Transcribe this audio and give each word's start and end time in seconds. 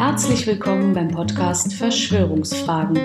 Herzlich 0.00 0.46
willkommen 0.46 0.94
beim 0.94 1.08
Podcast 1.08 1.74
Verschwörungsfragen, 1.74 2.98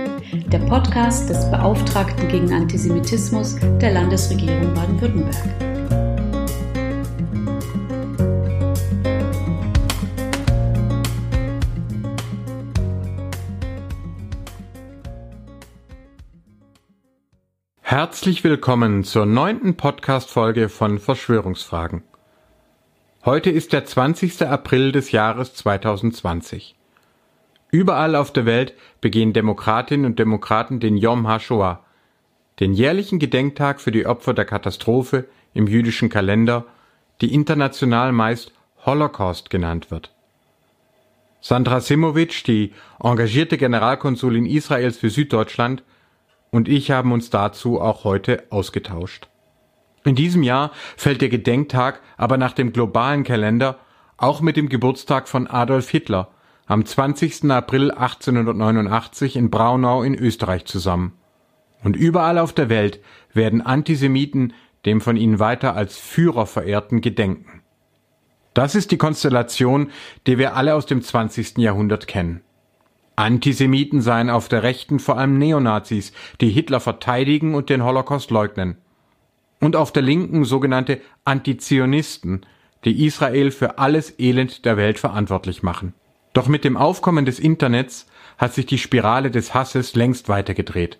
der 0.47 0.59
Podcast 0.59 1.29
des 1.29 1.52
Beauftragten 1.52 2.29
gegen 2.29 2.54
Antisemitismus 2.54 3.57
der 3.81 3.91
Landesregierung 3.91 4.73
Baden-Württemberg. 4.73 5.36
Herzlich 17.82 18.46
willkommen 18.46 19.04
zur 19.04 19.25
neunten 19.25 19.75
Podcast-Folge 19.75 20.70
von 20.70 21.00
Verschwörungsfragen. 21.00 22.04
Heute 23.25 23.50
ist 23.50 23.73
der 23.73 23.84
20. 23.84 24.43
April 24.43 24.93
des 24.93 25.11
Jahres 25.11 25.55
2020. 25.55 26.77
Überall 27.75 28.15
auf 28.15 28.32
der 28.32 28.46
Welt 28.46 28.74
begehen 29.02 29.34
Demokratinnen 29.34 30.06
und 30.06 30.18
Demokraten 30.18 30.79
den 30.79 30.96
Yom 30.96 31.28
HaShoah, 31.28 31.83
den 32.61 32.72
jährlichen 32.72 33.20
Gedenktag 33.20 33.81
für 33.81 33.92
die 33.92 34.06
Opfer 34.06 34.33
der 34.33 34.45
Katastrophe 34.45 35.25
im 35.53 35.67
jüdischen 35.67 36.08
Kalender, 36.08 36.67
die 37.19 37.33
international 37.33 38.14
meist 38.14 38.53
Holocaust 38.86 39.50
genannt 39.50 39.92
wird. 39.92 40.14
Sandra 41.42 41.81
Simovic, 41.81 42.45
die 42.45 42.72
engagierte 42.97 43.58
Generalkonsulin 43.58 44.45
Israels 44.45 44.97
für 44.97 45.09
Süddeutschland, 45.09 45.83
und 46.52 46.69
ich 46.69 46.92
haben 46.92 47.11
uns 47.11 47.30
dazu 47.30 47.81
auch 47.81 48.05
heute 48.05 48.45
ausgetauscht. 48.52 49.28
In 50.05 50.16
diesem 50.16 50.44
Jahr 50.44 50.72
fällt 50.95 51.19
der 51.19 51.28
Gedenktag 51.28 52.00
aber 52.16 52.38
nach 52.38 52.53
dem 52.53 52.72
globalen 52.72 53.25
Kalender 53.25 53.80
auch 54.16 54.39
mit 54.39 54.55
dem 54.55 54.69
Geburtstag 54.69 55.28
von 55.28 55.47
Adolf 55.47 55.89
Hitler 55.89 56.30
am 56.66 56.85
20. 56.85 57.52
April 57.52 57.91
1889 57.91 59.35
in 59.35 59.49
Braunau 59.49 60.03
in 60.03 60.16
Österreich 60.16 60.66
zusammen. 60.66 61.13
Und 61.83 61.95
überall 61.95 62.39
auf 62.39 62.53
der 62.53 62.69
Welt 62.69 62.99
werden 63.33 63.61
Antisemiten 63.61 64.53
dem 64.86 65.02
von 65.02 65.17
ihnen 65.17 65.39
weiter 65.39 65.75
als 65.75 65.97
Führer 65.97 66.45
verehrten 66.45 67.02
gedenken. 67.02 67.61
Das 68.53 68.75
ist 68.75 68.91
die 68.91 68.97
Konstellation, 68.97 69.89
die 70.27 70.38
wir 70.38 70.55
alle 70.55 70.75
aus 70.75 70.86
dem 70.86 71.02
20. 71.02 71.58
Jahrhundert 71.58 72.08
kennen. 72.08 72.41
Antisemiten 73.16 74.02
seien 74.02 74.30
auf 74.30 74.47
der 74.47 74.63
Rechten 74.63 74.99
vor 74.99 75.17
allem 75.17 75.38
Neonazis, 75.38 76.13
die 76.41 76.49
Hitler 76.49 76.80
verteidigen 76.80 77.55
und 77.55 77.69
den 77.69 77.83
Holocaust 77.83 78.31
leugnen 78.31 78.77
und 79.59 79.75
auf 79.75 79.91
der 79.91 80.03
Linken 80.03 80.45
sogenannte 80.45 81.02
Antizionisten, 81.23 82.45
die 82.83 83.05
Israel 83.05 83.52
für 83.52 83.80
alles 83.80 84.19
Elend 84.19 84.66
der 84.66 84.77
Welt 84.77 84.99
verantwortlich 84.99 85.63
machen. 85.63 85.93
Doch 86.36 86.50
mit 86.50 86.66
dem 86.66 86.75
Aufkommen 86.75 87.23
des 87.23 87.39
Internets 87.39 88.08
hat 88.38 88.53
sich 88.53 88.66
die 88.66 88.78
Spirale 88.78 89.31
des 89.31 89.53
Hasses 89.53 89.95
längst 89.95 90.28
weitergedreht. 90.28 91.00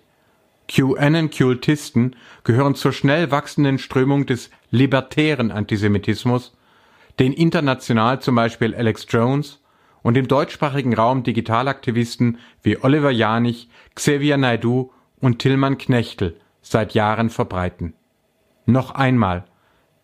QAnon-Kultisten 0.66 2.16
gehören 2.42 2.74
zur 2.74 2.94
schnell 2.94 3.30
wachsenden 3.30 3.78
Strömung 3.78 4.24
des 4.24 4.50
libertären 4.70 5.52
Antisemitismus, 5.52 6.56
den 7.18 7.34
international 7.34 8.22
zum 8.22 8.34
Beispiel 8.34 8.74
Alex 8.74 9.06
Jones 9.10 9.62
und 10.02 10.16
im 10.16 10.26
deutschsprachigen 10.26 10.94
Raum 10.94 11.22
Digitalaktivisten 11.22 12.38
wie 12.62 12.82
Oliver 12.82 13.10
Janich, 13.10 13.68
Xavier 13.94 14.38
Naidu 14.38 14.90
und 15.20 15.40
Tillmann 15.40 15.76
Knechtel 15.76 16.40
seit 16.62 16.94
Jahren 16.94 17.28
verbreiten. 17.28 17.92
Noch 18.64 18.92
einmal. 18.92 19.44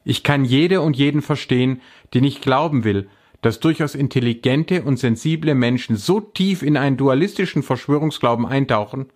Ich 0.05 0.25
kann 0.25 0.45
jede 0.45 0.83
und 0.83 0.95
jeden 0.95 1.23
verstehen, 1.23 1.81
die 2.13 2.21
nicht 2.21 2.43
glauben 2.43 2.85
will, 2.85 3.09
dass 3.43 3.61
durchaus 3.61 3.95
intelligente 3.95 4.83
und 4.83 4.99
sensible 4.99 5.55
Menschen 5.55 5.97
so 5.97 6.21
tief 6.21 6.63
in 6.63 6.77
einen 6.77 6.97
dualistischen 6.97 7.63
Verschwörungsglauben 7.63 8.47
eintauchen, 8.47 9.07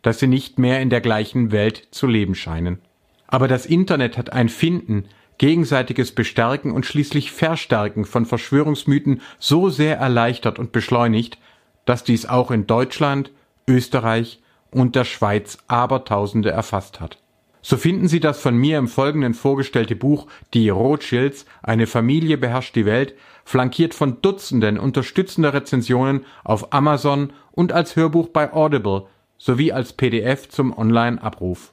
dass 0.00 0.18
sie 0.18 0.28
nicht 0.28 0.58
mehr 0.58 0.80
in 0.80 0.90
der 0.90 1.00
gleichen 1.00 1.52
Welt 1.52 1.88
zu 1.90 2.06
leben 2.06 2.34
scheinen. 2.34 2.78
Aber 3.26 3.48
das 3.48 3.66
Internet 3.66 4.16
hat 4.16 4.32
ein 4.32 4.48
Finden, 4.48 5.04
gegenseitiges 5.38 6.12
Bestärken 6.12 6.70
und 6.70 6.86
schließlich 6.86 7.32
Verstärken 7.32 8.04
von 8.04 8.26
Verschwörungsmythen 8.26 9.20
so 9.38 9.70
sehr 9.70 9.96
erleichtert 9.96 10.58
und 10.58 10.70
beschleunigt, 10.72 11.38
dass 11.84 12.04
dies 12.04 12.26
auch 12.26 12.50
in 12.50 12.66
Deutschland, 12.66 13.32
Österreich 13.66 14.40
und 14.70 14.94
der 14.94 15.04
Schweiz 15.04 15.58
Abertausende 15.66 16.50
erfasst 16.50 17.00
hat. 17.00 17.18
So 17.62 17.76
finden 17.76 18.08
Sie 18.08 18.20
das 18.20 18.40
von 18.40 18.56
mir 18.56 18.78
im 18.78 18.88
Folgenden 18.88 19.34
vorgestellte 19.34 19.94
Buch 19.94 20.26
Die 20.52 20.68
Rothschilds, 20.68 21.46
eine 21.62 21.86
Familie 21.86 22.36
beherrscht 22.36 22.74
die 22.74 22.86
Welt, 22.86 23.14
flankiert 23.44 23.94
von 23.94 24.20
Dutzenden 24.22 24.78
unterstützender 24.78 25.54
Rezensionen 25.54 26.24
auf 26.44 26.72
Amazon 26.72 27.32
und 27.50 27.72
als 27.72 27.96
Hörbuch 27.96 28.28
bei 28.28 28.52
Audible 28.52 29.06
sowie 29.38 29.72
als 29.72 29.92
PDF 29.92 30.48
zum 30.48 30.76
Online-Abruf. 30.76 31.72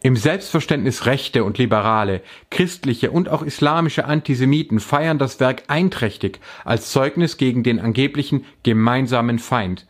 Im 0.00 0.14
Selbstverständnis 0.14 1.06
Rechte 1.06 1.42
und 1.42 1.58
Liberale, 1.58 2.22
christliche 2.50 3.10
und 3.10 3.28
auch 3.28 3.42
islamische 3.42 4.04
Antisemiten 4.04 4.78
feiern 4.78 5.18
das 5.18 5.40
Werk 5.40 5.64
einträchtig 5.66 6.40
als 6.64 6.92
Zeugnis 6.92 7.36
gegen 7.36 7.64
den 7.64 7.80
angeblichen 7.80 8.44
gemeinsamen 8.62 9.40
Feind, 9.40 9.88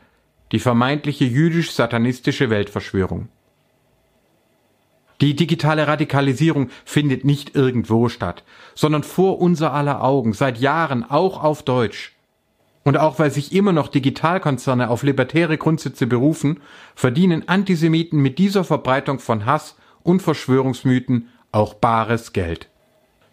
die 0.53 0.61
vermeintliche 0.61 1.27
jüdisch-satanistische 1.27 2.49
Weltverschwörung. 2.49 3.29
Die 5.21 5.35
digitale 5.35 5.89
Radikalisierung 5.89 6.71
findet 6.85 7.25
nicht 7.25 7.57
irgendwo 7.57 8.09
statt, 8.09 8.45
sondern 8.75 9.03
vor 9.03 9.41
unser 9.41 9.73
aller 9.73 10.03
Augen, 10.03 10.33
seit 10.33 10.59
Jahren 10.59 11.03
auch 11.03 11.43
auf 11.43 11.63
Deutsch. 11.63 12.15
Und 12.85 12.97
auch 12.97 13.19
weil 13.19 13.31
sich 13.31 13.53
immer 13.53 13.73
noch 13.73 13.89
Digitalkonzerne 13.89 14.89
auf 14.89 15.03
libertäre 15.03 15.59
Grundsätze 15.59 16.07
berufen, 16.07 16.61
verdienen 16.95 17.49
Antisemiten 17.49 18.21
mit 18.21 18.39
dieser 18.39 18.65
Verbreitung 18.65 19.19
von 19.19 19.45
Hass 19.45 19.77
und 20.05 20.23
Verschwörungsmythen 20.23 21.29
auch 21.53 21.75
bares 21.75 22.33
Geld. 22.33 22.69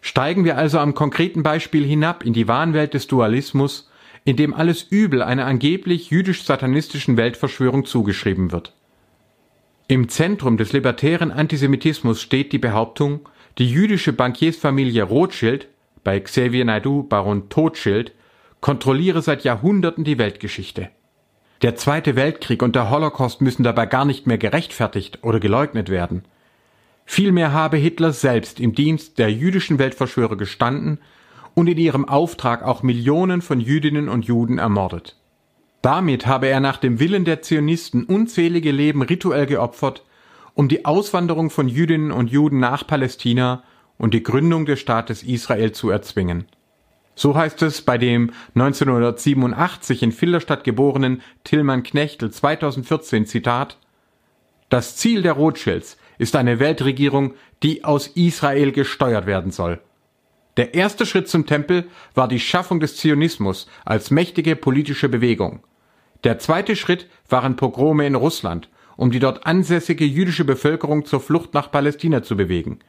Steigen 0.00 0.44
wir 0.44 0.56
also 0.56 0.78
am 0.78 0.94
konkreten 0.94 1.42
Beispiel 1.42 1.84
hinab 1.84 2.24
in 2.24 2.32
die 2.32 2.48
Wahnwelt 2.48 2.94
des 2.94 3.06
Dualismus, 3.06 3.90
in 4.24 4.36
dem 4.36 4.54
alles 4.54 4.82
Übel 4.82 5.22
einer 5.22 5.46
angeblich 5.46 6.10
jüdisch-satanistischen 6.10 7.16
Weltverschwörung 7.16 7.84
zugeschrieben 7.84 8.52
wird. 8.52 8.75
Im 9.88 10.08
Zentrum 10.08 10.56
des 10.56 10.72
libertären 10.72 11.30
Antisemitismus 11.30 12.20
steht 12.20 12.52
die 12.52 12.58
Behauptung, 12.58 13.20
die 13.58 13.70
jüdische 13.70 14.12
Bankiersfamilie 14.12 15.04
Rothschild, 15.04 15.68
bei 16.02 16.18
Xavier 16.18 16.64
Naidu 16.64 17.04
Baron 17.04 17.48
Totschild, 17.50 18.12
kontrolliere 18.60 19.22
seit 19.22 19.44
Jahrhunderten 19.44 20.02
die 20.02 20.18
Weltgeschichte. 20.18 20.90
Der 21.62 21.76
Zweite 21.76 22.16
Weltkrieg 22.16 22.64
und 22.64 22.74
der 22.74 22.90
Holocaust 22.90 23.40
müssen 23.40 23.62
dabei 23.62 23.86
gar 23.86 24.04
nicht 24.04 24.26
mehr 24.26 24.38
gerechtfertigt 24.38 25.20
oder 25.22 25.38
geleugnet 25.38 25.88
werden. 25.88 26.24
Vielmehr 27.04 27.52
habe 27.52 27.76
Hitler 27.76 28.12
selbst 28.12 28.58
im 28.58 28.74
Dienst 28.74 29.18
der 29.18 29.32
jüdischen 29.32 29.78
Weltverschwörer 29.78 30.36
gestanden 30.36 30.98
und 31.54 31.68
in 31.68 31.78
ihrem 31.78 32.08
Auftrag 32.08 32.64
auch 32.64 32.82
Millionen 32.82 33.40
von 33.40 33.60
Jüdinnen 33.60 34.08
und 34.08 34.24
Juden 34.24 34.58
ermordet. 34.58 35.16
Damit 35.86 36.26
habe 36.26 36.48
er 36.48 36.58
nach 36.58 36.78
dem 36.78 36.98
Willen 36.98 37.24
der 37.24 37.42
Zionisten 37.42 38.02
unzählige 38.06 38.72
Leben 38.72 39.02
rituell 39.02 39.46
geopfert, 39.46 40.02
um 40.52 40.66
die 40.66 40.84
Auswanderung 40.84 41.48
von 41.48 41.68
Jüdinnen 41.68 42.10
und 42.10 42.28
Juden 42.28 42.58
nach 42.58 42.84
Palästina 42.84 43.62
und 43.96 44.12
die 44.12 44.24
Gründung 44.24 44.66
des 44.66 44.80
Staates 44.80 45.22
Israel 45.22 45.70
zu 45.70 45.90
erzwingen. 45.90 46.46
So 47.14 47.36
heißt 47.36 47.62
es 47.62 47.82
bei 47.82 47.98
dem 47.98 48.32
1987 48.56 50.02
in 50.02 50.10
Filderstadt 50.10 50.64
geborenen 50.64 51.22
Tillmann 51.44 51.84
Knechtel 51.84 52.32
2014 52.32 53.24
Zitat 53.26 53.78
Das 54.68 54.96
Ziel 54.96 55.22
der 55.22 55.34
Rothschilds 55.34 55.98
ist 56.18 56.34
eine 56.34 56.58
Weltregierung, 56.58 57.34
die 57.62 57.84
aus 57.84 58.08
Israel 58.08 58.72
gesteuert 58.72 59.26
werden 59.26 59.52
soll. 59.52 59.78
Der 60.56 60.74
erste 60.74 61.06
Schritt 61.06 61.28
zum 61.28 61.46
Tempel 61.46 61.86
war 62.16 62.26
die 62.26 62.40
Schaffung 62.40 62.80
des 62.80 62.96
Zionismus 62.96 63.68
als 63.84 64.10
mächtige 64.10 64.56
politische 64.56 65.08
Bewegung. 65.08 65.60
Der 66.26 66.40
zweite 66.40 66.74
Schritt 66.74 67.06
waren 67.28 67.54
Pogrome 67.54 68.04
in 68.04 68.16
Russland, 68.16 68.68
um 68.96 69.12
die 69.12 69.20
dort 69.20 69.46
ansässige 69.46 70.04
jüdische 70.04 70.44
Bevölkerung 70.44 71.04
zur 71.04 71.20
Flucht 71.20 71.54
nach 71.54 71.70
Palästina 71.70 72.24
zu 72.24 72.36
bewegen. 72.36 72.80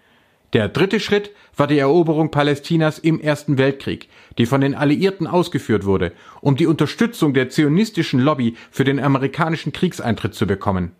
Der 0.54 0.70
dritte 0.70 1.00
Schritt 1.00 1.30
war 1.56 1.68
die 1.68 1.78
Eroberung 1.78 2.32
Palästinas 2.32 2.98
im 2.98 3.22
Ersten 3.22 3.60
Weltkrieg, 3.60 4.10
die 4.40 4.48
von 4.48 4.62
den 4.62 4.74
Alliierten 4.74 5.28
ausgeführt 5.28 5.86
wurde, 5.86 6.14
um 6.42 6.56
die 6.56 6.66
Unterstützung 6.66 7.36
der 7.36 7.52
zionistischen 7.52 8.20
Lobby 8.20 8.56
für 8.72 8.86
den 8.86 9.00
amerikanischen 9.00 9.72
Kriegseintritt 9.72 10.34
zu 10.34 10.48
bekommen. 10.48 10.94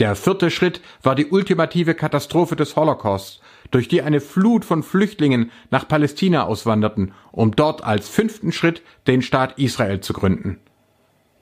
Der 0.00 0.16
vierte 0.16 0.50
Schritt 0.50 0.82
war 1.02 1.14
die 1.14 1.28
ultimative 1.28 1.94
Katastrophe 1.94 2.56
des 2.56 2.76
Holocaust, 2.76 3.40
durch 3.70 3.88
die 3.88 4.02
eine 4.02 4.20
Flut 4.20 4.66
von 4.66 4.82
Flüchtlingen 4.82 5.50
nach 5.70 5.88
Palästina 5.88 6.44
auswanderten, 6.44 7.14
um 7.30 7.56
dort 7.56 7.82
als 7.82 8.10
fünften 8.10 8.52
Schritt 8.52 8.82
den 9.06 9.22
Staat 9.22 9.58
Israel 9.58 10.00
zu 10.00 10.12
gründen. 10.12 10.58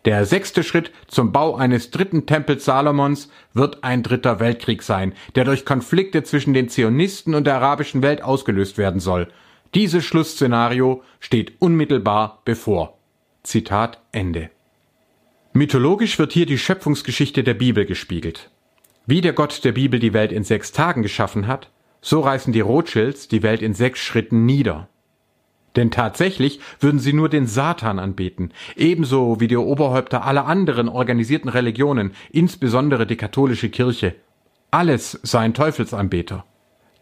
Der 0.07 0.25
sechste 0.25 0.63
Schritt 0.63 0.93
zum 1.09 1.31
Bau 1.31 1.57
eines 1.57 1.91
dritten 1.91 2.25
Tempels 2.25 2.65
Salomons 2.65 3.29
wird 3.53 3.85
ein 3.85 4.03
dritter 4.03 4.41
Weltkrieg 4.41 4.83
sein, 4.83 5.13
der 5.35 5.45
durch 5.45 5.67
Konflikte 5.67 6.23
zwischen 6.23 6.55
den 6.55 6.71
Zionisten 6.71 7.35
und 7.35 7.47
der 7.47 7.57
arabischen 7.57 8.03
Welt 8.03 8.23
ausgelöst 8.23 8.79
werden 8.79 9.01
soll. 9.01 9.29
Dieses 9.75 10.05
Schlussszenario 10.05 11.03
steht 11.21 11.53
unmittelbar 11.61 12.41
bevor. 12.45 12.99
Zitat 13.43 14.01
Ende. 14.11 14.51
Mythologisch 15.53 16.19
wird 16.19 16.33
hier 16.33 16.47
die 16.47 16.59
Schöpfungsgeschichte 16.59 17.43
der 17.43 17.55
Bibel 17.55 17.85
gespiegelt. 17.85 18.51
Wie 19.07 19.21
der 19.21 19.33
Gott 19.33 19.65
der 19.65 19.73
Bibel 19.73 20.01
die 20.01 20.13
Welt 20.13 20.33
in 20.33 20.45
sechs 20.45 20.73
Tagen 20.73 21.03
geschaffen 21.03 21.47
hat, 21.47 21.71
so 22.01 22.21
reißen 22.21 22.53
die 22.53 22.61
Rothschilds 22.61 23.29
die 23.29 23.43
Welt 23.43 23.61
in 23.61 23.75
sechs 23.75 24.01
Schritten 24.01 24.47
nieder. 24.47 24.89
Denn 25.77 25.91
tatsächlich 25.91 26.61
würden 26.81 26.99
sie 26.99 27.13
nur 27.13 27.29
den 27.29 27.47
Satan 27.47 27.99
anbeten, 27.99 28.53
ebenso 28.77 29.41
wie 29.41 29.49
die 29.49 29.57
Oberhäupter 29.57 30.25
aller 30.25 30.47
anderen 30.47 30.89
organisierten 30.89 31.49
Religionen, 31.49 32.13
insbesondere 32.31 33.07
die 33.07 33.17
katholische 33.17 33.69
Kirche. 33.69 34.15
Alles 34.73 35.19
seien 35.23 35.55
Teufelsanbeter. 35.55 36.45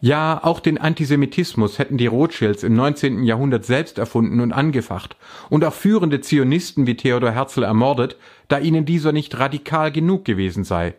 Ja, 0.01 0.41
auch 0.45 0.61
den 0.61 0.79
Antisemitismus 0.79 1.81
hätten 1.81 1.99
die 1.99 2.07
Rothschilds 2.07 2.63
im 2.63 2.75
19. 2.75 3.25
Jahrhundert 3.25 3.65
selbst 3.65 3.99
erfunden 3.99 4.41
und 4.41 4.53
angefacht 4.53 5.17
und 5.51 5.65
auch 5.65 5.73
führende 5.73 6.21
Zionisten 6.21 6.87
wie 6.87 6.97
Theodor 6.97 7.33
Herzl 7.33 7.65
ermordet, 7.65 8.17
da 8.47 8.59
ihnen 8.59 8.85
dieser 8.85 9.11
nicht 9.11 9.37
radikal 9.41 9.91
genug 9.91 10.25
gewesen 10.25 10.63
sei. 10.63 10.95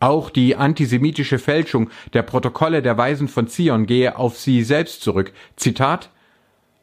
Auch 0.00 0.30
die 0.30 0.56
antisemitische 0.56 1.38
Fälschung 1.38 1.90
der 2.14 2.22
Protokolle 2.22 2.80
der 2.80 2.96
Weisen 2.96 3.28
von 3.28 3.48
Zion 3.48 3.84
gehe 3.84 4.16
auf 4.16 4.38
sie 4.38 4.62
selbst 4.62 5.02
zurück. 5.02 5.32
Zitat 5.56 6.08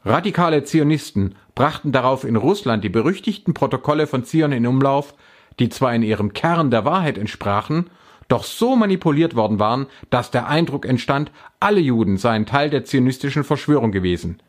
Radikale 0.07 0.63
Zionisten 0.63 1.35
brachten 1.53 1.91
darauf 1.91 2.23
in 2.23 2.37
Russland 2.37 2.81
die 2.81 2.89
berüchtigten 2.89 3.53
Protokolle 3.53 4.07
von 4.07 4.23
Zion 4.23 4.53
in 4.53 4.65
Umlauf, 4.65 5.13
die 5.59 5.67
zwar 5.67 5.93
in 5.93 6.01
ihrem 6.01 6.31
Kern 6.31 6.71
der 6.71 6.85
Wahrheit 6.85 7.17
entsprachen, 7.17 7.89
doch 8.29 8.45
so 8.45 8.77
manipuliert 8.77 9.35
worden 9.35 9.59
waren, 9.59 9.87
dass 10.09 10.31
der 10.31 10.47
Eindruck 10.47 10.85
entstand, 10.85 11.29
alle 11.59 11.81
Juden 11.81 12.15
seien 12.17 12.45
Teil 12.45 12.69
der 12.69 12.85
zionistischen 12.85 13.43
Verschwörung 13.43 13.91
gewesen. 13.91 14.41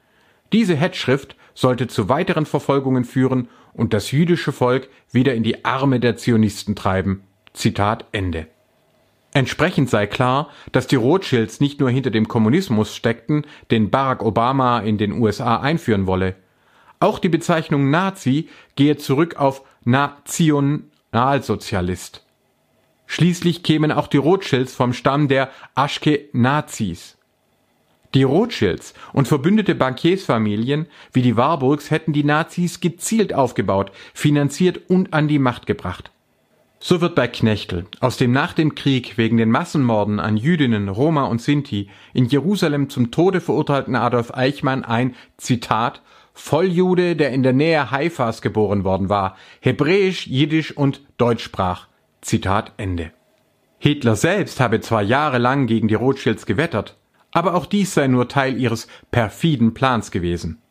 Diese 0.52 0.76
Hetzschrift 0.76 1.34
sollte 1.55 1.88
zu 1.88 2.08
weiteren 2.08 2.46
Verfolgungen 2.46 3.05
führen 3.05 3.49
und 3.72 3.93
das 3.93 4.12
jüdische 4.12 4.52
Volk 4.52 4.88
wieder 5.10 5.34
in 5.34 5.43
die 5.43 5.64
Arme 5.64 5.99
der 5.99 6.16
Zionisten 6.16 6.76
treiben. 6.76 7.25
Zitat 7.52 8.05
Ende. 8.12 8.46
Entsprechend 9.35 9.91
sei 9.91 10.07
klar, 10.07 10.49
dass 10.73 10.87
die 10.87 10.97
Rothschilds 10.97 11.61
nicht 11.61 11.81
nur 11.81 11.91
hinter 11.91 12.11
dem 12.11 12.29
Kommunismus 12.29 12.97
steckten, 12.97 13.45
den 13.71 13.91
Barack 13.91 14.23
Obama 14.23 14.81
in 14.81 14.97
den 14.99 15.13
USA 15.13 15.61
einführen 15.61 16.07
wolle. 16.07 16.37
Auch 17.01 17.19
die 17.19 17.29
Bezeichnung 17.29 17.91
Nazi 17.91 18.49
gehe 18.75 18.97
zurück 18.97 19.37
auf 19.37 19.63
Nationalsozialist. 19.85 22.25
Schließlich 23.07 23.63
kämen 23.63 23.93
auch 23.93 24.07
die 24.07 24.17
Rothschilds 24.17 24.75
vom 24.75 24.93
Stamm 24.93 25.29
der 25.29 25.51
Aschke-Nazis. 25.75 27.17
Die 28.15 28.23
Rothschilds 28.23 28.95
und 29.13 29.29
verbündete 29.29 29.75
Bankiersfamilien 29.75 30.87
wie 31.13 31.23
die 31.23 31.37
Warburgs 31.37 31.91
hätten 31.91 32.13
die 32.13 32.25
Nazis 32.25 32.81
gezielt 32.81 33.35
aufgebaut, 33.35 33.93
finanziert 34.15 34.81
und 34.89 35.13
an 35.13 35.29
die 35.29 35.39
Macht 35.39 35.67
gebracht. 35.67 36.11
So 36.81 37.01
wird 37.01 37.17
bei 37.17 37.27
Knechtel, 37.27 37.87
aus 37.99 38.19
dem 38.19 38.31
nach 38.31 38.53
dem 38.53 38.77
Krieg 38.77 39.19
wegen 39.19 39.37
den 39.37 39.51
Massenmorden 39.51 40.21
an 40.21 40.37
Jüdinnen, 40.37 40.89
Roma 40.89 41.25
und 41.25 41.43
Sinti 41.43 41.91
in 42.15 42.27
Jerusalem 42.27 42.89
zum 42.89 43.11
Tode 43.11 43.41
verurteilten 43.41 43.97
Adolf 43.97 44.33
Eichmann 44.33 44.85
ein 44.85 45.17
Zitat 45.39 46.03
Volljude, 46.35 47.17
der 47.17 47.33
in 47.33 47.43
der 47.43 47.53
Nähe 47.53 47.91
Haifas 47.91 48.43
geboren 48.43 48.85
worden 48.85 49.09
war, 49.09 49.37
Hebräisch, 49.61 50.29
Jiddisch 50.29 50.77
und 50.77 51.03
Deutsch 51.17 51.43
sprach. 51.43 51.89
Zitat 52.21 52.73
Ende. 52.77 53.11
Hitler 53.79 54.15
selbst 54.15 54.61
habe 54.61 54.81
zwar 54.81 55.03
jahrelang 55.03 55.67
gegen 55.67 55.89
die 55.89 55.95
Rothschilds 55.95 56.47
gewettert, 56.47 56.97
aber 57.33 57.55
auch 57.55 57.67
dies 57.67 57.95
sei 57.95 58.07
nur 58.07 58.29
Teil 58.29 58.57
ihres 58.57 58.87
perfiden 59.11 59.75
Plans 59.75 60.13
gewesen. 60.13 60.63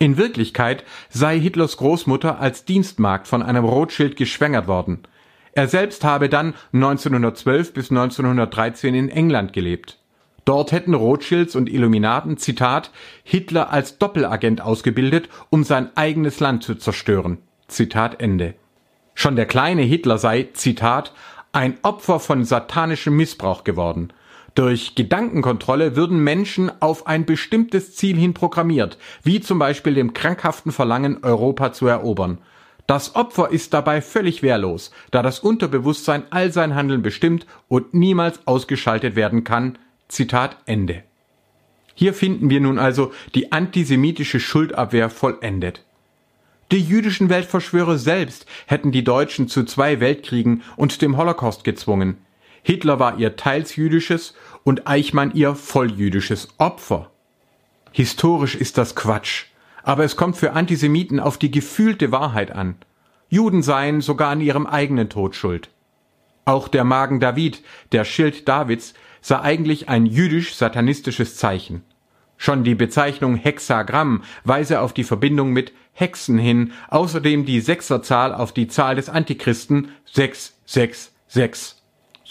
In 0.00 0.16
Wirklichkeit 0.16 0.82
sei 1.08 1.38
Hitlers 1.38 1.76
Großmutter 1.76 2.40
als 2.40 2.64
Dienstmagd 2.64 3.28
von 3.28 3.44
einem 3.44 3.64
Rothschild 3.64 4.16
geschwängert 4.16 4.66
worden 4.66 5.04
er 5.52 5.68
selbst 5.68 6.04
habe 6.04 6.28
dann 6.28 6.54
1912 6.72 7.74
bis 7.74 7.90
1913 7.90 8.94
in 8.94 9.08
England 9.08 9.52
gelebt. 9.52 9.98
Dort 10.44 10.72
hätten 10.72 10.94
Rothschilds 10.94 11.54
und 11.54 11.68
Illuminaten, 11.68 12.36
Zitat, 12.36 12.90
Hitler 13.22 13.70
als 13.70 13.98
Doppelagent 13.98 14.60
ausgebildet, 14.60 15.28
um 15.50 15.62
sein 15.62 15.90
eigenes 15.94 16.40
Land 16.40 16.64
zu 16.64 16.74
zerstören. 16.74 17.38
Zitat 17.68 18.20
Ende. 18.20 18.54
Schon 19.14 19.36
der 19.36 19.46
kleine 19.46 19.82
Hitler 19.82 20.18
sei, 20.18 20.48
Zitat, 20.52 21.12
ein 21.52 21.78
Opfer 21.82 22.18
von 22.18 22.44
satanischem 22.44 23.14
Missbrauch 23.14 23.62
geworden. 23.62 24.12
Durch 24.54 24.94
Gedankenkontrolle 24.94 25.96
würden 25.96 26.18
Menschen 26.18 26.70
auf 26.80 27.06
ein 27.06 27.24
bestimmtes 27.24 27.94
Ziel 27.94 28.16
hin 28.16 28.34
programmiert, 28.34 28.98
wie 29.22 29.40
zum 29.40 29.58
Beispiel 29.58 29.94
dem 29.94 30.12
krankhaften 30.12 30.72
Verlangen, 30.72 31.22
Europa 31.22 31.72
zu 31.72 31.86
erobern. 31.86 32.38
Das 32.92 33.14
Opfer 33.14 33.50
ist 33.50 33.72
dabei 33.72 34.02
völlig 34.02 34.42
wehrlos, 34.42 34.90
da 35.12 35.22
das 35.22 35.38
Unterbewusstsein 35.38 36.24
all 36.28 36.52
sein 36.52 36.74
Handeln 36.74 37.00
bestimmt 37.00 37.46
und 37.66 37.94
niemals 37.94 38.46
ausgeschaltet 38.46 39.16
werden 39.16 39.44
kann. 39.44 39.78
Zitat 40.08 40.58
Ende. 40.66 41.02
Hier 41.94 42.12
finden 42.12 42.50
wir 42.50 42.60
nun 42.60 42.78
also 42.78 43.10
die 43.34 43.50
antisemitische 43.50 44.40
Schuldabwehr 44.40 45.08
vollendet. 45.08 45.82
Die 46.70 46.82
jüdischen 46.82 47.30
Weltverschwörer 47.30 47.96
selbst 47.96 48.44
hätten 48.66 48.92
die 48.92 49.04
Deutschen 49.04 49.48
zu 49.48 49.64
zwei 49.64 49.98
Weltkriegen 50.00 50.62
und 50.76 51.00
dem 51.00 51.16
Holocaust 51.16 51.64
gezwungen. 51.64 52.18
Hitler 52.62 52.98
war 52.98 53.18
ihr 53.18 53.36
teils 53.36 53.74
jüdisches 53.74 54.34
und 54.64 54.86
Eichmann 54.86 55.32
ihr 55.32 55.54
volljüdisches 55.54 56.48
Opfer. 56.58 57.10
Historisch 57.90 58.54
ist 58.54 58.76
das 58.76 58.94
Quatsch 58.94 59.46
aber 59.82 60.04
es 60.04 60.16
kommt 60.16 60.36
für 60.36 60.52
Antisemiten 60.52 61.20
auf 61.20 61.38
die 61.38 61.50
gefühlte 61.50 62.12
Wahrheit 62.12 62.52
an. 62.52 62.76
Juden 63.28 63.62
seien 63.62 64.00
sogar 64.00 64.30
an 64.30 64.40
ihrem 64.40 64.66
eigenen 64.66 65.08
Tod 65.08 65.34
schuld. 65.34 65.70
Auch 66.44 66.68
der 66.68 66.84
Magen 66.84 67.20
David, 67.20 67.62
der 67.92 68.04
Schild 68.04 68.48
Davids, 68.48 68.94
sei 69.20 69.40
eigentlich 69.40 69.88
ein 69.88 70.06
jüdisch-satanistisches 70.06 71.36
Zeichen. 71.36 71.82
Schon 72.36 72.64
die 72.64 72.74
Bezeichnung 72.74 73.36
Hexagramm 73.36 74.24
weise 74.42 74.80
auf 74.80 74.92
die 74.92 75.04
Verbindung 75.04 75.52
mit 75.52 75.72
Hexen 75.92 76.38
hin, 76.38 76.72
außerdem 76.88 77.46
die 77.46 77.60
Sechserzahl 77.60 78.34
auf 78.34 78.52
die 78.52 78.66
Zahl 78.66 78.96
des 78.96 79.08
Antichristen 79.08 79.92
666. 80.06 81.81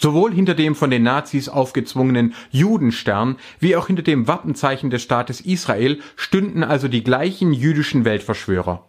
Sowohl 0.02 0.34
hinter 0.34 0.54
dem 0.54 0.74
von 0.74 0.90
den 0.90 1.04
Nazis 1.04 1.48
aufgezwungenen 1.48 2.34
Judenstern 2.50 3.36
wie 3.60 3.76
auch 3.76 3.86
hinter 3.86 4.02
dem 4.02 4.26
Wappenzeichen 4.26 4.90
des 4.90 5.02
Staates 5.02 5.40
Israel 5.40 6.00
stünden 6.16 6.64
also 6.64 6.88
die 6.88 7.04
gleichen 7.04 7.52
jüdischen 7.52 8.04
Weltverschwörer. 8.04 8.84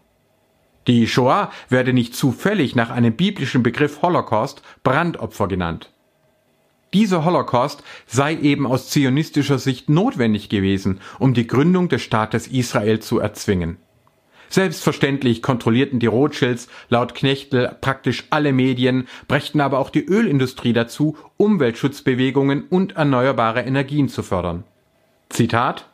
Die 0.87 1.07
Shoah 1.07 1.51
werde 1.69 1.93
nicht 1.93 2.15
zufällig 2.15 2.75
nach 2.75 2.89
einem 2.89 3.13
biblischen 3.13 3.61
Begriff 3.61 4.01
Holocaust 4.01 4.63
Brandopfer 4.83 5.47
genannt. 5.47 5.91
Dieser 6.95 7.23
Holocaust 7.23 7.83
sei 8.07 8.35
eben 8.35 8.65
aus 8.65 8.89
zionistischer 8.89 9.59
Sicht 9.59 9.89
notwendig 9.89 10.49
gewesen, 10.49 10.99
um 11.19 11.35
die 11.35 11.45
Gründung 11.45 11.89
des 11.89 12.01
Staates 12.01 12.47
Israel 12.47 13.01
zu 13.01 13.19
erzwingen. 13.19 13.77
Selbstverständlich 14.49 15.41
kontrollierten 15.41 15.99
die 15.99 16.07
Rothschilds 16.07 16.67
laut 16.89 17.15
Knechtel 17.15 17.75
praktisch 17.81 18.25
alle 18.29 18.53
Medien, 18.53 19.07
brächten 19.27 19.61
aber 19.61 19.79
auch 19.79 19.89
die 19.89 20.05
Ölindustrie 20.05 20.73
dazu, 20.73 21.17
Umweltschutzbewegungen 21.37 22.63
und 22.69 22.95
erneuerbare 22.95 23.61
Energien 23.61 24.09
zu 24.09 24.23
fördern. 24.23 24.63
Zitat 25.29 25.89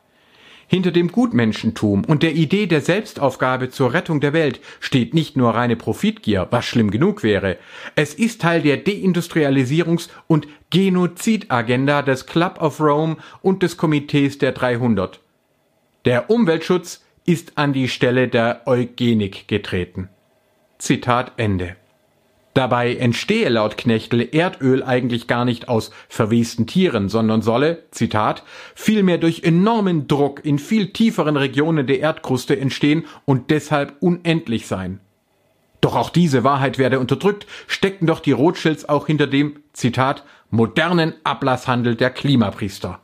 hinter 0.70 0.91
dem 0.91 1.12
Gutmenschentum 1.12 2.06
und 2.06 2.22
der 2.22 2.36
Idee 2.36 2.68
der 2.68 2.82
Selbstaufgabe 2.82 3.70
zur 3.70 3.91
Rettung 3.94 4.22
der 4.22 4.34
Welt 4.34 4.62
steht 4.79 5.15
nicht 5.15 5.36
nur 5.36 5.56
reine 5.56 5.75
Profitgier, 5.75 6.48
was 6.51 6.63
schlimm 6.63 6.91
genug 6.91 7.24
wäre. 7.24 7.58
Es 7.96 8.13
ist 8.13 8.41
Teil 8.41 8.62
der 8.62 8.86
Deindustrialisierungs- 8.86 10.10
und 10.27 10.48
Genozidagenda 10.70 12.03
des 12.03 12.27
Club 12.27 12.62
of 12.62 12.79
Rome 12.79 13.18
und 13.41 13.63
des 13.63 13.77
Komitees 13.77 14.38
der 14.38 14.51
300. 14.51 15.20
Der 16.06 16.29
Umweltschutz 16.29 17.03
ist 17.29 17.59
an 17.59 17.74
die 17.74 17.88
Stelle 17.88 18.27
der 18.27 18.63
Eugenik 18.65 19.48
getreten. 19.48 20.09
Zitat 20.79 21.33
Ende. 21.38 21.75
Dabei 22.55 22.95
entstehe 22.95 23.50
laut 23.50 23.77
Knechtel 23.77 24.27
Erdöl 24.31 24.81
eigentlich 24.81 25.27
gar 25.27 25.45
nicht 25.45 25.69
aus 25.69 25.91
verwesten 26.07 26.65
Tieren, 26.65 27.07
sondern 27.07 27.43
solle, 27.43 27.83
Zitat, 27.91 28.43
vielmehr 28.74 29.19
durch 29.19 29.43
enormen 29.43 30.07
Druck 30.07 30.43
in 30.43 30.57
viel 30.57 30.91
tieferen 30.91 31.38
Regionen 31.38 31.86
der 31.86 32.00
Erdkruste 32.00 32.59
entstehen 32.59 33.05
und 33.25 33.51
deshalb 33.51 33.93
unendlich 34.00 34.65
sein. 34.65 35.00
Doch 35.81 35.95
auch 35.95 36.09
diese 36.09 36.43
Wahrheit 36.43 36.79
werde 36.79 37.00
unterdrückt, 37.00 37.45
steckten 37.67 38.07
doch 38.07 38.21
die 38.21 38.31
Rothschilds 38.31 38.89
auch 38.89 39.05
hinter 39.05 39.27
dem, 39.27 39.59
Zitat, 39.74 40.24
modernen 40.50 41.13
Ablasshandel 41.24 41.95
der 41.95 42.09
Klimapriester. 42.09 43.00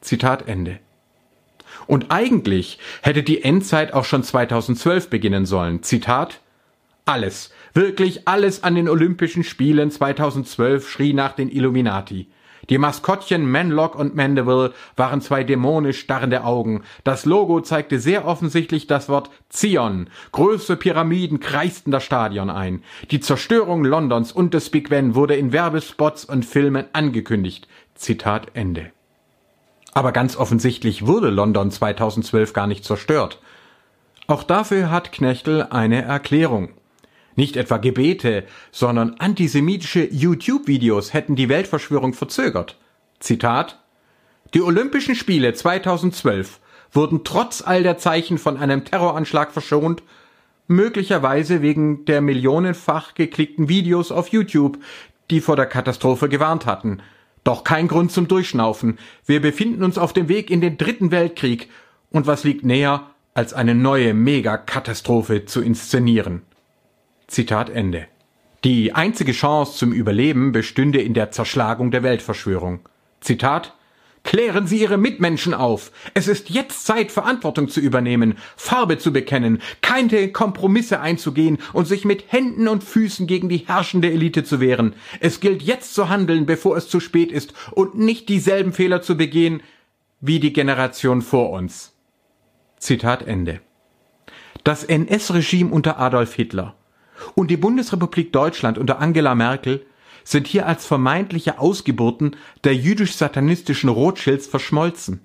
Zitat 0.00 0.48
Ende. 0.48 0.80
Und 1.86 2.06
eigentlich 2.10 2.78
hätte 3.02 3.22
die 3.22 3.42
Endzeit 3.42 3.92
auch 3.92 4.04
schon 4.04 4.22
2012 4.22 5.10
beginnen 5.10 5.46
sollen. 5.46 5.82
Zitat 5.82 6.40
Alles, 7.04 7.52
wirklich 7.74 8.28
alles 8.28 8.64
an 8.64 8.74
den 8.74 8.88
Olympischen 8.88 9.44
Spielen 9.44 9.90
2012 9.90 10.88
schrie 10.88 11.12
nach 11.12 11.32
den 11.32 11.50
Illuminati. 11.50 12.28
Die 12.70 12.78
Maskottchen 12.78 13.50
Manlock 13.50 13.96
und 13.96 14.14
Mandeville 14.14 14.72
waren 14.96 15.20
zwei 15.20 15.42
dämonisch 15.42 15.98
starrende 15.98 16.44
Augen. 16.44 16.82
Das 17.02 17.24
Logo 17.24 17.60
zeigte 17.60 17.98
sehr 17.98 18.24
offensichtlich 18.24 18.86
das 18.86 19.08
Wort 19.08 19.30
Zion. 19.48 20.08
Größere 20.30 20.76
Pyramiden 20.76 21.40
kreisten 21.40 21.90
das 21.90 22.04
Stadion 22.04 22.50
ein. 22.50 22.82
Die 23.10 23.20
Zerstörung 23.20 23.84
Londons 23.84 24.32
und 24.32 24.54
des 24.54 24.70
Big 24.70 24.90
Ben 24.90 25.14
wurde 25.14 25.34
in 25.34 25.52
Werbespots 25.52 26.24
und 26.24 26.44
Filmen 26.44 26.86
angekündigt. 26.92 27.66
Zitat 27.94 28.48
Ende. 28.54 28.92
Aber 29.92 30.12
ganz 30.12 30.36
offensichtlich 30.36 31.06
wurde 31.06 31.30
London 31.30 31.70
2012 31.70 32.52
gar 32.52 32.66
nicht 32.66 32.84
zerstört. 32.84 33.40
Auch 34.26 34.42
dafür 34.42 34.90
hat 34.90 35.12
Knechtel 35.12 35.66
eine 35.70 36.02
Erklärung. 36.02 36.70
Nicht 37.36 37.56
etwa 37.56 37.78
Gebete, 37.78 38.44
sondern 38.70 39.16
antisemitische 39.18 40.06
YouTube-Videos 40.10 41.12
hätten 41.12 41.36
die 41.36 41.48
Weltverschwörung 41.48 42.14
verzögert. 42.14 42.78
Zitat 43.20 43.78
Die 44.54 44.62
Olympischen 44.62 45.14
Spiele 45.14 45.54
2012 45.54 46.60
wurden 46.92 47.24
trotz 47.24 47.62
all 47.62 47.82
der 47.82 47.98
Zeichen 47.98 48.38
von 48.38 48.56
einem 48.56 48.84
Terroranschlag 48.84 49.52
verschont, 49.52 50.02
möglicherweise 50.68 51.62
wegen 51.62 52.04
der 52.04 52.20
millionenfach 52.20 53.14
geklickten 53.14 53.68
Videos 53.68 54.12
auf 54.12 54.28
YouTube, 54.28 54.78
die 55.30 55.40
vor 55.40 55.56
der 55.56 55.66
Katastrophe 55.66 56.28
gewarnt 56.28 56.66
hatten. 56.66 57.02
Doch 57.44 57.64
kein 57.64 57.88
Grund 57.88 58.12
zum 58.12 58.28
Durchschnaufen. 58.28 58.98
Wir 59.26 59.40
befinden 59.40 59.82
uns 59.82 59.98
auf 59.98 60.12
dem 60.12 60.28
Weg 60.28 60.50
in 60.50 60.60
den 60.60 60.78
dritten 60.78 61.10
Weltkrieg. 61.10 61.68
Und 62.10 62.26
was 62.26 62.44
liegt 62.44 62.64
näher, 62.64 63.10
als 63.34 63.52
eine 63.52 63.74
neue 63.74 64.14
Megakatastrophe 64.14 65.44
zu 65.44 65.60
inszenieren? 65.62 66.42
Zitat 67.26 67.70
Ende. 67.70 68.06
Die 68.64 68.92
einzige 68.92 69.32
Chance 69.32 69.76
zum 69.76 69.92
Überleben 69.92 70.52
bestünde 70.52 71.00
in 71.00 71.14
der 71.14 71.32
Zerschlagung 71.32 71.90
der 71.90 72.04
Weltverschwörung. 72.04 72.80
Zitat 73.20 73.74
Klären 74.24 74.66
Sie 74.66 74.80
Ihre 74.80 74.98
Mitmenschen 74.98 75.52
auf. 75.52 75.90
Es 76.14 76.28
ist 76.28 76.48
jetzt 76.48 76.86
Zeit, 76.86 77.10
Verantwortung 77.10 77.68
zu 77.68 77.80
übernehmen, 77.80 78.38
Farbe 78.56 78.98
zu 78.98 79.12
bekennen, 79.12 79.60
keine 79.80 80.30
Kompromisse 80.30 81.00
einzugehen 81.00 81.58
und 81.72 81.86
sich 81.86 82.04
mit 82.04 82.30
Händen 82.32 82.68
und 82.68 82.84
Füßen 82.84 83.26
gegen 83.26 83.48
die 83.48 83.64
herrschende 83.66 84.10
Elite 84.10 84.44
zu 84.44 84.60
wehren. 84.60 84.94
Es 85.20 85.40
gilt 85.40 85.62
jetzt 85.62 85.94
zu 85.94 86.08
handeln, 86.08 86.46
bevor 86.46 86.76
es 86.76 86.88
zu 86.88 87.00
spät 87.00 87.32
ist 87.32 87.52
und 87.72 87.98
nicht 87.98 88.28
dieselben 88.28 88.72
Fehler 88.72 89.02
zu 89.02 89.16
begehen 89.16 89.62
wie 90.20 90.38
die 90.38 90.52
Generation 90.52 91.20
vor 91.20 91.50
uns. 91.50 91.92
Zitat 92.78 93.26
Ende. 93.26 93.60
Das 94.62 94.84
NS-Regime 94.84 95.72
unter 95.72 95.98
Adolf 95.98 96.34
Hitler 96.34 96.76
und 97.34 97.50
die 97.50 97.56
Bundesrepublik 97.56 98.32
Deutschland 98.32 98.78
unter 98.78 99.00
Angela 99.00 99.34
Merkel 99.34 99.84
sind 100.24 100.46
hier 100.46 100.66
als 100.66 100.86
vermeintliche 100.86 101.58
Ausgeburten 101.58 102.36
der 102.64 102.74
jüdisch-satanistischen 102.74 103.88
Rothschilds 103.88 104.46
verschmolzen. 104.46 105.20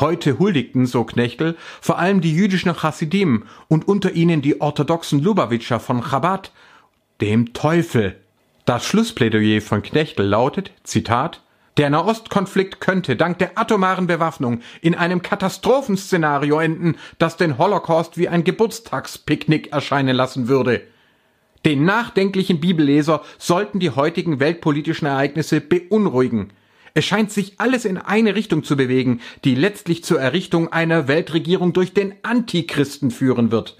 Heute 0.00 0.38
huldigten, 0.38 0.86
so 0.86 1.04
Knechtel, 1.04 1.56
vor 1.80 1.98
allem 1.98 2.20
die 2.20 2.34
jüdischen 2.34 2.74
Chassidim 2.74 3.44
und 3.68 3.86
unter 3.86 4.12
ihnen 4.12 4.42
die 4.42 4.60
orthodoxen 4.60 5.22
Lubavitcher 5.22 5.78
von 5.78 6.02
Chabad, 6.02 6.50
dem 7.20 7.52
Teufel. 7.52 8.16
Das 8.64 8.84
Schlussplädoyer 8.84 9.60
von 9.60 9.82
Knechtel 9.82 10.26
lautet, 10.26 10.72
Zitat, 10.82 11.42
der 11.76 11.90
Nahostkonflikt 11.90 12.80
könnte 12.80 13.16
dank 13.16 13.38
der 13.38 13.58
atomaren 13.58 14.06
Bewaffnung 14.06 14.60
in 14.80 14.94
einem 14.94 15.22
Katastrophenszenario 15.22 16.60
enden, 16.60 16.96
das 17.18 17.36
den 17.36 17.58
Holocaust 17.58 18.16
wie 18.16 18.28
ein 18.28 18.44
Geburtstagspicknick 18.44 19.72
erscheinen 19.72 20.14
lassen 20.14 20.48
würde. 20.48 20.82
Den 21.64 21.84
nachdenklichen 21.84 22.60
Bibelleser 22.60 23.22
sollten 23.38 23.80
die 23.80 23.90
heutigen 23.90 24.38
weltpolitischen 24.38 25.06
Ereignisse 25.06 25.62
beunruhigen. 25.62 26.50
Es 26.92 27.06
scheint 27.06 27.32
sich 27.32 27.54
alles 27.58 27.86
in 27.86 27.96
eine 27.96 28.34
Richtung 28.34 28.64
zu 28.64 28.76
bewegen, 28.76 29.20
die 29.44 29.54
letztlich 29.54 30.04
zur 30.04 30.20
Errichtung 30.20 30.72
einer 30.72 31.08
Weltregierung 31.08 31.72
durch 31.72 31.94
den 31.94 32.14
Antichristen 32.22 33.10
führen 33.10 33.50
wird. 33.50 33.78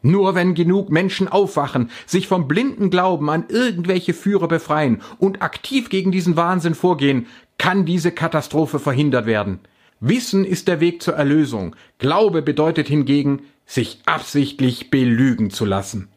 Nur 0.00 0.34
wenn 0.34 0.54
genug 0.54 0.90
Menschen 0.90 1.28
aufwachen, 1.28 1.90
sich 2.06 2.26
vom 2.26 2.48
blinden 2.48 2.90
Glauben 2.90 3.30
an 3.30 3.44
irgendwelche 3.48 4.14
Führer 4.14 4.48
befreien 4.48 5.00
und 5.18 5.42
aktiv 5.42 5.90
gegen 5.90 6.10
diesen 6.10 6.36
Wahnsinn 6.36 6.74
vorgehen, 6.74 7.26
kann 7.58 7.84
diese 7.84 8.10
Katastrophe 8.10 8.80
verhindert 8.80 9.26
werden. 9.26 9.60
Wissen 10.00 10.44
ist 10.44 10.66
der 10.66 10.80
Weg 10.80 11.02
zur 11.02 11.14
Erlösung. 11.14 11.76
Glaube 11.98 12.42
bedeutet 12.42 12.88
hingegen, 12.88 13.42
sich 13.66 14.00
absichtlich 14.04 14.90
belügen 14.90 15.50
zu 15.50 15.64
lassen. 15.64 16.08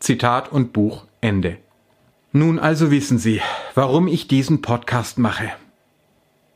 Zitat 0.00 0.50
und 0.50 0.72
Buch 0.72 1.04
Ende. 1.20 1.58
Nun 2.32 2.58
also 2.58 2.90
wissen 2.90 3.18
Sie, 3.18 3.42
warum 3.74 4.08
ich 4.08 4.28
diesen 4.28 4.62
Podcast 4.62 5.18
mache. 5.18 5.50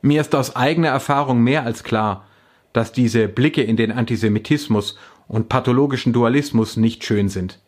Mir 0.00 0.22
ist 0.22 0.34
aus 0.34 0.56
eigener 0.56 0.88
Erfahrung 0.88 1.42
mehr 1.42 1.62
als 1.62 1.84
klar, 1.84 2.24
dass 2.72 2.92
diese 2.92 3.28
Blicke 3.28 3.62
in 3.62 3.76
den 3.76 3.92
Antisemitismus 3.92 4.96
und 5.28 5.50
pathologischen 5.50 6.14
Dualismus 6.14 6.78
nicht 6.78 7.04
schön 7.04 7.28
sind. 7.28 7.60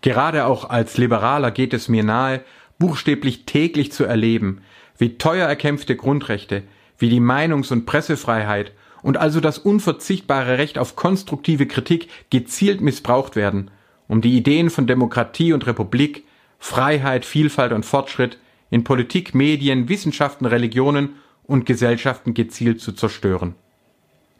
Gerade 0.00 0.46
auch 0.46 0.70
als 0.70 0.96
Liberaler 0.96 1.50
geht 1.50 1.74
es 1.74 1.88
mir 1.88 2.04
nahe, 2.04 2.40
buchstäblich 2.78 3.44
täglich 3.44 3.92
zu 3.92 4.04
erleben, 4.04 4.62
wie 4.96 5.18
teuer 5.18 5.46
erkämpfte 5.46 5.94
Grundrechte, 5.94 6.62
wie 6.96 7.10
die 7.10 7.20
Meinungs- 7.20 7.70
und 7.70 7.84
Pressefreiheit 7.84 8.72
und 9.02 9.18
also 9.18 9.40
das 9.40 9.58
unverzichtbare 9.58 10.56
Recht 10.56 10.78
auf 10.78 10.96
konstruktive 10.96 11.66
Kritik 11.66 12.08
gezielt 12.30 12.80
missbraucht 12.80 13.36
werden– 13.36 13.70
um 14.12 14.20
die 14.20 14.36
Ideen 14.36 14.68
von 14.68 14.86
Demokratie 14.86 15.54
und 15.54 15.66
Republik, 15.66 16.24
Freiheit, 16.58 17.24
Vielfalt 17.24 17.72
und 17.72 17.86
Fortschritt 17.86 18.36
in 18.68 18.84
Politik, 18.84 19.34
Medien, 19.34 19.88
Wissenschaften, 19.88 20.44
Religionen 20.44 21.14
und 21.44 21.64
Gesellschaften 21.64 22.34
gezielt 22.34 22.82
zu 22.82 22.92
zerstören. 22.92 23.54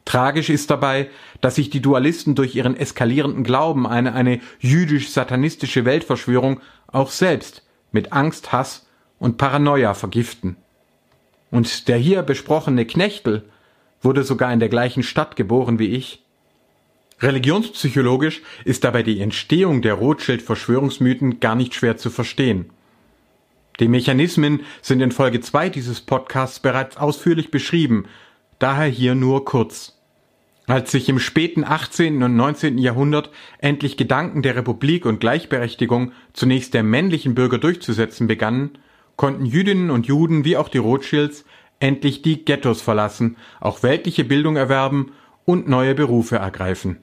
Tragisch 0.05 0.51
ist 0.51 0.69
dabei, 0.69 1.09
dass 1.41 1.55
sich 1.55 1.71
die 1.71 1.81
Dualisten 1.81 2.35
durch 2.35 2.55
ihren 2.55 2.77
eskalierenden 2.77 3.43
Glauben 3.43 3.87
an 3.87 4.05
eine, 4.05 4.13
eine 4.13 4.41
jüdisch-satanistische 4.59 5.85
Weltverschwörung 5.85 6.61
auch 6.85 7.09
selbst 7.09 7.65
mit 7.91 8.13
Angst, 8.13 8.51
Hass 8.51 8.85
und 9.17 9.39
Paranoia 9.39 9.95
vergiften. 9.95 10.55
Und 11.49 11.87
der 11.87 11.97
hier 11.97 12.21
besprochene 12.21 12.85
Knechtel 12.85 13.49
wurde 14.03 14.23
sogar 14.23 14.53
in 14.53 14.59
der 14.59 14.69
gleichen 14.69 15.01
Stadt 15.01 15.35
geboren 15.35 15.79
wie 15.79 15.87
ich 15.87 16.22
Religionspsychologisch 17.21 18.41
ist 18.65 18.83
dabei 18.83 19.03
die 19.03 19.21
Entstehung 19.21 19.81
der 19.81 19.93
Rothschild-Verschwörungsmythen 19.95 21.39
gar 21.39 21.55
nicht 21.55 21.73
schwer 21.73 21.97
zu 21.97 22.09
verstehen. 22.09 22.69
Die 23.79 23.87
Mechanismen 23.87 24.61
sind 24.81 25.01
in 25.01 25.11
Folge 25.11 25.41
2 25.41 25.69
dieses 25.69 26.01
Podcasts 26.01 26.59
bereits 26.59 26.97
ausführlich 26.97 27.49
beschrieben, 27.49 28.05
daher 28.59 28.87
hier 28.87 29.15
nur 29.15 29.45
kurz. 29.45 29.97
Als 30.67 30.91
sich 30.91 31.09
im 31.09 31.19
späten 31.19 31.65
18. 31.65 32.23
und 32.23 32.35
19. 32.35 32.77
Jahrhundert 32.77 33.31
endlich 33.59 33.97
Gedanken 33.97 34.41
der 34.43 34.55
Republik 34.55 35.05
und 35.05 35.19
Gleichberechtigung 35.19 36.13
zunächst 36.31 36.73
der 36.73 36.83
männlichen 36.83 37.35
Bürger 37.35 37.57
durchzusetzen 37.57 38.27
begannen, 38.27 38.77
konnten 39.17 39.45
Jüdinnen 39.45 39.89
und 39.89 40.07
Juden 40.07 40.45
wie 40.45 40.55
auch 40.55 40.69
die 40.69 40.77
Rothschilds 40.77 41.43
endlich 41.79 42.21
die 42.21 42.45
Ghettos 42.45 42.81
verlassen, 42.81 43.35
auch 43.59 43.83
weltliche 43.83 44.23
Bildung 44.23 44.55
erwerben 44.55 45.11
und 45.45 45.67
neue 45.67 45.95
Berufe 45.95 46.37
ergreifen. 46.37 46.97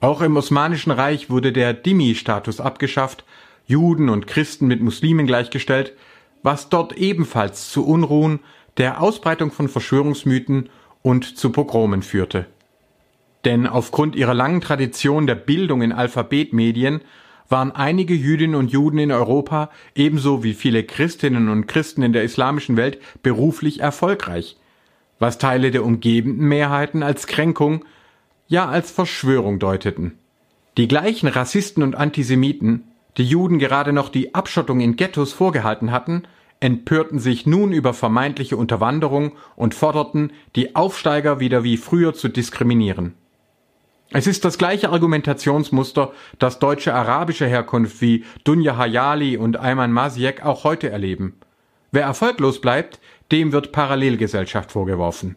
Auch 0.00 0.22
im 0.22 0.36
Osmanischen 0.36 0.92
Reich 0.92 1.30
wurde 1.30 1.52
der 1.52 1.74
Dhimmi-Status 1.74 2.60
abgeschafft, 2.60 3.24
Juden 3.66 4.08
und 4.08 4.26
Christen 4.26 4.66
mit 4.66 4.80
Muslimen 4.80 5.26
gleichgestellt, 5.26 5.92
was 6.42 6.70
dort 6.70 6.96
ebenfalls 6.96 7.70
zu 7.70 7.86
Unruhen, 7.86 8.40
der 8.78 9.00
Ausbreitung 9.00 9.52
von 9.52 9.68
Verschwörungsmythen 9.68 10.70
und 11.02 11.36
zu 11.36 11.50
Pogromen 11.50 12.02
führte. 12.02 12.46
Denn 13.44 13.66
aufgrund 13.66 14.16
ihrer 14.16 14.34
langen 14.34 14.60
Tradition 14.60 15.26
der 15.26 15.34
Bildung 15.34 15.82
in 15.82 15.92
Alphabetmedien 15.92 17.00
waren 17.48 17.72
einige 17.72 18.14
Jüdinnen 18.14 18.54
und 18.54 18.70
Juden 18.70 18.98
in 18.98 19.12
Europa 19.12 19.70
ebenso 19.94 20.44
wie 20.44 20.54
viele 20.54 20.84
Christinnen 20.84 21.48
und 21.48 21.66
Christen 21.66 22.02
in 22.02 22.12
der 22.12 22.22
islamischen 22.22 22.76
Welt 22.76 22.98
beruflich 23.22 23.80
erfolgreich, 23.80 24.56
was 25.20 25.38
Teile 25.38 25.70
der 25.70 25.84
umgebenden 25.84 26.48
Mehrheiten 26.48 27.04
als 27.04 27.28
Kränkung 27.28 27.84
ja 28.48 28.68
als 28.68 28.90
Verschwörung 28.90 29.60
deuteten. 29.60 30.18
Die 30.76 30.88
gleichen 30.88 31.28
Rassisten 31.28 31.84
und 31.84 31.94
Antisemiten, 31.94 32.82
die 33.16 33.24
Juden 33.24 33.60
gerade 33.60 33.92
noch 33.92 34.08
die 34.08 34.34
Abschottung 34.34 34.80
in 34.80 34.96
Ghettos 34.96 35.32
vorgehalten 35.32 35.92
hatten, 35.92 36.24
empörten 36.58 37.18
sich 37.18 37.46
nun 37.46 37.72
über 37.72 37.94
vermeintliche 37.94 38.56
Unterwanderung 38.56 39.32
und 39.56 39.74
forderten, 39.74 40.32
die 40.56 40.74
Aufsteiger 40.74 41.40
wieder 41.40 41.64
wie 41.64 41.76
früher 41.76 42.12
zu 42.12 42.28
diskriminieren. 42.28 43.14
Es 44.12 44.26
ist 44.26 44.44
das 44.44 44.58
gleiche 44.58 44.90
Argumentationsmuster, 44.90 46.12
das 46.38 46.58
deutsche 46.58 46.92
arabischer 46.92 47.46
Herkunft 47.46 48.00
wie 48.00 48.24
Dunja 48.42 48.76
Hayali 48.76 49.36
und 49.36 49.58
Ayman 49.58 49.92
Masiek 49.92 50.44
auch 50.44 50.64
heute 50.64 50.90
erleben. 50.90 51.34
Wer 51.92 52.02
erfolglos 52.02 52.60
bleibt, 52.60 53.00
dem 53.32 53.52
wird 53.52 53.72
Parallelgesellschaft 53.72 54.72
vorgeworfen. 54.72 55.36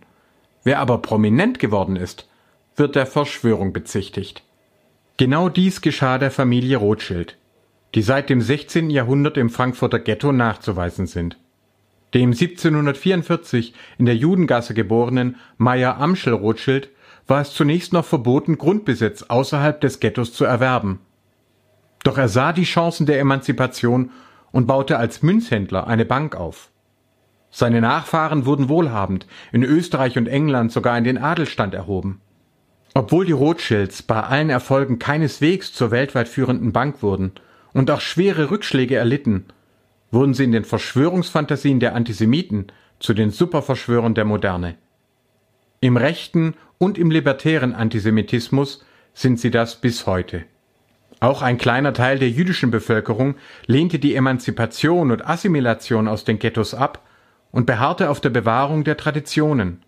Wer 0.63 0.79
aber 0.79 0.99
prominent 0.99 1.59
geworden 1.59 1.95
ist, 1.95 2.27
wird 2.75 2.95
der 2.95 3.05
Verschwörung 3.05 3.73
bezichtigt. 3.73 4.43
Genau 5.17 5.49
dies 5.49 5.81
geschah 5.81 6.17
der 6.17 6.31
Familie 6.31 6.77
Rothschild, 6.77 7.37
die 7.93 8.01
seit 8.01 8.29
dem 8.29 8.41
16. 8.41 8.89
Jahrhundert 8.89 9.37
im 9.37 9.49
Frankfurter 9.49 9.99
Ghetto 9.99 10.31
nachzuweisen 10.31 11.05
sind. 11.05 11.37
dem 12.13 12.31
1744 12.31 13.73
in 13.97 14.05
der 14.05 14.15
Judengasse 14.15 14.73
geborenen 14.73 15.37
Meyer 15.57 15.97
Amschel 15.97 16.33
Rothschild 16.33 16.89
war 17.27 17.41
es 17.41 17.53
zunächst 17.53 17.93
noch 17.93 18.05
verboten, 18.05 18.57
Grundbesitz 18.57 19.23
außerhalb 19.23 19.79
des 19.81 19.99
Ghettos 19.99 20.33
zu 20.33 20.45
erwerben. 20.45 20.99
Doch 22.03 22.17
er 22.17 22.27
sah 22.27 22.53
die 22.53 22.65
Chancen 22.65 23.05
der 23.05 23.19
Emanzipation 23.19 24.11
und 24.53 24.67
baute 24.67 24.97
als 24.97 25.21
Münzhändler 25.21 25.87
eine 25.87 26.05
Bank 26.05 26.37
auf. 26.37 26.69
Seine 27.49 27.81
Nachfahren 27.81 28.45
wurden 28.45 28.69
wohlhabend, 28.69 29.27
in 29.51 29.63
Österreich 29.63 30.17
und 30.17 30.27
England 30.27 30.71
sogar 30.71 30.97
in 30.97 31.03
den 31.03 31.17
Adelstand 31.17 31.73
erhoben. 31.73 32.21
Obwohl 32.93 33.25
die 33.25 33.31
Rothschilds 33.33 34.03
bei 34.03 34.21
allen 34.21 34.49
Erfolgen 34.49 34.99
keineswegs 34.99 35.73
zur 35.73 35.91
weltweit 35.91 36.29
führenden 36.29 36.71
Bank 36.71 37.01
wurden 37.01 37.33
und 37.73 37.91
auch 37.91 38.01
schwere 38.01 38.51
Rückschläge 38.51 38.95
erlitten, 38.95 39.45
wurden 40.11 40.35
sie 40.35 40.43
in 40.43 40.51
den 40.51 40.63
Verschwörungsfantasien 40.63 41.79
der 41.79 41.95
Antisemiten 41.95 42.67
zu 42.99 43.13
den 43.13 43.31
Superverschwörern 43.31 44.13
der 44.13 44.25
Moderne. 44.25 44.75
Im 45.81 45.97
rechten 45.97 46.53
und 46.77 46.97
im 46.97 47.09
libertären 47.09 47.73
Antisemitismus 47.73 48.85
sind 49.13 49.39
sie 49.39 49.51
das 49.51 49.81
bis 49.81 50.05
heute. 50.05 50.45
Auch 51.23 51.41
ein 51.41 51.57
kleiner 51.57 51.93
Teil 51.93 52.19
der 52.19 52.29
jüdischen 52.29 52.69
Bevölkerung 52.69 53.35
lehnte 53.65 53.97
die 53.97 54.13
Emanzipation 54.13 55.09
und 55.09 55.25
Assimilation 55.25 56.09
aus 56.09 56.25
den 56.25 56.37
Ghettos 56.37 56.73
ab 56.73 57.01
und 57.49 57.65
beharrte 57.65 58.09
auf 58.09 58.19
der 58.19 58.29
Bewahrung 58.29 58.83
der 58.83 58.97
Traditionen. 58.97 59.83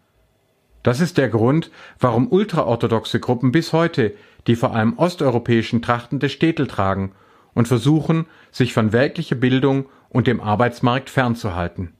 Das 0.81 1.01
ist 1.01 1.17
der 1.17 1.27
Grund, 1.27 1.71
warum 1.99 2.31
ultraorthodoxe 2.31 3.19
Gruppen 3.19 3.51
bis 3.51 3.73
heute 3.73 4.13
die 4.47 4.55
vor 4.55 4.73
allem 4.73 4.97
osteuropäischen 4.97 5.81
Trachten 5.81 6.19
des 6.19 6.31
Städtel 6.31 6.67
tragen 6.67 7.11
und 7.53 7.67
versuchen, 7.67 8.27
sich 8.49 8.71
von 8.71 8.93
weltlicher 8.93 9.35
Bildung 9.35 9.87
und 10.07 10.27
dem 10.27 10.39
Arbeitsmarkt 10.39 11.09
fernzuhalten. 11.09 11.91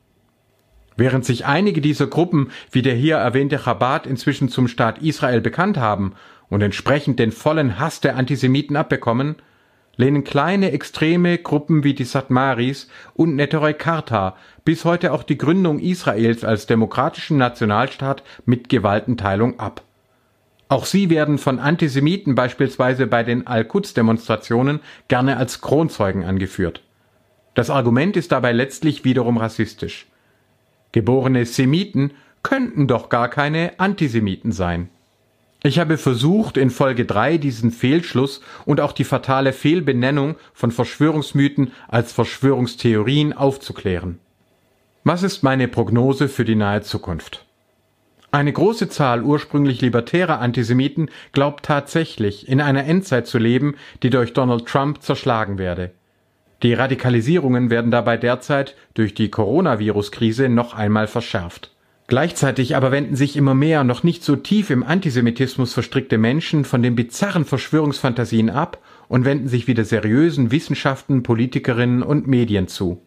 Während 0.95 1.25
sich 1.25 1.45
einige 1.45 1.81
dieser 1.81 2.07
Gruppen, 2.07 2.51
wie 2.71 2.81
der 2.81 2.95
hier 2.95 3.17
erwähnte 3.17 3.57
Chabad, 3.57 4.07
inzwischen 4.07 4.47
zum 4.47 4.69
Staat 4.69 4.99
Israel 4.99 5.41
bekannt 5.41 5.77
haben 5.77 6.13
und 6.49 6.61
entsprechend 6.61 7.19
den 7.19 7.31
vollen 7.31 7.79
Hass 7.79 8.01
der 8.01 8.15
Antisemiten 8.15 8.75
abbekommen, 8.75 9.35
lehnen 9.97 10.23
kleine 10.23 10.71
extreme 10.71 11.37
Gruppen 11.37 11.83
wie 11.83 11.93
die 11.93 12.03
Satmaris 12.03 12.89
und 13.13 13.35
Netorei 13.35 13.73
Karta 13.73 14.35
bis 14.63 14.85
heute 14.85 15.13
auch 15.13 15.23
die 15.23 15.37
Gründung 15.37 15.79
Israels 15.79 16.43
als 16.43 16.65
demokratischen 16.65 17.37
Nationalstaat 17.37 18.23
mit 18.45 18.69
Gewaltenteilung 18.69 19.59
ab. 19.59 19.83
Auch 20.67 20.85
sie 20.85 21.09
werden 21.09 21.37
von 21.37 21.59
Antisemiten 21.59 22.35
beispielsweise 22.35 23.05
bei 23.05 23.23
den 23.23 23.45
Al-Quds-Demonstrationen 23.45 24.79
gerne 25.07 25.37
als 25.37 25.61
Kronzeugen 25.61 26.25
angeführt. 26.25 26.81
Das 27.53 27.69
Argument 27.69 28.17
ist 28.17 28.31
dabei 28.31 28.51
letztlich 28.51 29.05
wiederum 29.05 29.37
rassistisch. 29.37 30.07
Geborene 30.91 31.45
Semiten 31.45 32.11
könnten 32.41 32.87
doch 32.87 33.09
gar 33.09 33.29
keine 33.29 33.79
Antisemiten 33.79 34.51
sein. 34.51 34.89
Ich 35.65 35.79
habe 35.79 35.97
versucht, 35.97 36.57
in 36.57 36.69
Folge 36.69 37.05
3 37.05 37.39
diesen 37.39 37.71
Fehlschluss 37.71 38.41
und 38.65 38.79
auch 38.79 38.91
die 38.91 39.03
fatale 39.03 39.51
Fehlbenennung 39.51 40.35
von 40.53 40.69
Verschwörungsmythen 40.69 41.71
als 41.87 42.13
Verschwörungstheorien 42.13 43.33
aufzuklären. 43.33 44.19
Was 45.03 45.23
ist 45.23 45.41
meine 45.41 45.67
Prognose 45.67 46.27
für 46.27 46.45
die 46.45 46.53
nahe 46.53 46.83
Zukunft? 46.83 47.47
Eine 48.29 48.53
große 48.53 48.89
Zahl 48.89 49.23
ursprünglich 49.23 49.81
libertärer 49.81 50.39
Antisemiten 50.39 51.09
glaubt 51.31 51.65
tatsächlich, 51.65 52.47
in 52.47 52.61
einer 52.61 52.85
Endzeit 52.85 53.25
zu 53.25 53.39
leben, 53.39 53.73
die 54.03 54.11
durch 54.11 54.33
Donald 54.33 54.67
Trump 54.67 55.01
zerschlagen 55.01 55.57
werde. 55.57 55.89
Die 56.61 56.75
Radikalisierungen 56.75 57.71
werden 57.71 57.89
dabei 57.89 58.17
derzeit 58.17 58.75
durch 58.93 59.15
die 59.15 59.31
Coronavirus-Krise 59.31 60.47
noch 60.47 60.75
einmal 60.75 61.07
verschärft. 61.07 61.74
Gleichzeitig 62.07 62.75
aber 62.75 62.91
wenden 62.91 63.15
sich 63.15 63.35
immer 63.35 63.55
mehr 63.55 63.83
noch 63.83 64.03
nicht 64.03 64.23
so 64.23 64.35
tief 64.35 64.69
im 64.69 64.83
Antisemitismus 64.83 65.73
verstrickte 65.73 66.19
Menschen 66.19 66.63
von 66.63 66.83
den 66.83 66.95
bizarren 66.95 67.45
Verschwörungsfantasien 67.45 68.51
ab 68.51 68.77
und 69.07 69.25
wenden 69.25 69.47
sich 69.47 69.67
wieder 69.67 69.83
seriösen 69.85 70.51
Wissenschaften, 70.51 71.23
Politikerinnen 71.23 72.03
und 72.03 72.27
Medien 72.27 72.67
zu. 72.67 73.01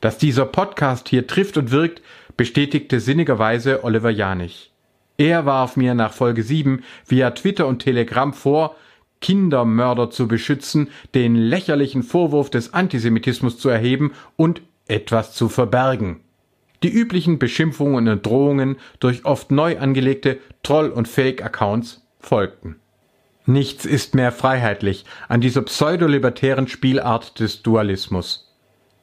Dass 0.00 0.16
dieser 0.16 0.46
Podcast 0.46 1.10
hier 1.10 1.26
trifft 1.26 1.58
und 1.58 1.70
wirkt, 1.70 2.00
bestätigte 2.38 3.00
sinnigerweise 3.00 3.84
Oliver 3.84 4.10
Janich. 4.10 4.72
Er 5.18 5.44
warf 5.44 5.76
mir 5.76 5.92
nach 5.92 6.14
Folge 6.14 6.42
7 6.42 6.82
via 7.06 7.32
Twitter 7.32 7.66
und 7.66 7.80
Telegram 7.80 8.32
vor, 8.32 8.76
Kindermörder 9.20 10.08
zu 10.08 10.26
beschützen, 10.26 10.88
den 11.14 11.34
lächerlichen 11.34 12.02
Vorwurf 12.02 12.48
des 12.48 12.72
Antisemitismus 12.72 13.58
zu 13.58 13.68
erheben 13.68 14.12
und 14.36 14.62
etwas 14.88 15.34
zu 15.34 15.50
verbergen. 15.50 16.20
Die 16.82 16.90
üblichen 16.90 17.38
Beschimpfungen 17.38 18.08
und 18.08 18.24
Drohungen 18.24 18.76
durch 19.00 19.24
oft 19.24 19.50
neu 19.50 19.78
angelegte 19.78 20.38
Troll- 20.62 20.90
und 20.90 21.08
Fake-Accounts 21.08 22.06
folgten. 22.18 22.76
Nichts 23.46 23.84
ist 23.84 24.14
mehr 24.14 24.32
freiheitlich 24.32 25.04
an 25.28 25.40
dieser 25.40 25.62
pseudolibertären 25.62 26.68
Spielart 26.68 27.40
des 27.40 27.62
Dualismus. 27.62 28.54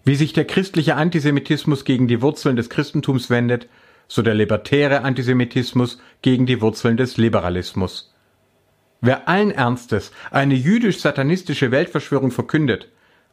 Wie 0.06 0.16
sich 0.16 0.34
der 0.34 0.46
christliche 0.46 0.96
Antisemitismus 0.96 1.84
gegen 1.84 2.08
die 2.08 2.22
Wurzeln 2.22 2.56
des 2.56 2.70
Christentums 2.70 3.30
wendet, 3.30 3.68
so 4.08 4.22
der 4.22 4.36
libertäre 4.36 5.02
Antisemitismus 5.02 6.00
gegen 6.22 6.46
die 6.46 6.62
Wurzeln 6.62 6.98
des 6.98 7.18
Liberalismus. 7.18 8.14
Wer 9.02 9.28
allen 9.28 9.52
Ernstes 9.52 10.12
eine 10.32 10.56
jüdisch-satanistische 10.56 11.72
Weltverschwörung 11.72 12.32
verkündet, 12.32 12.90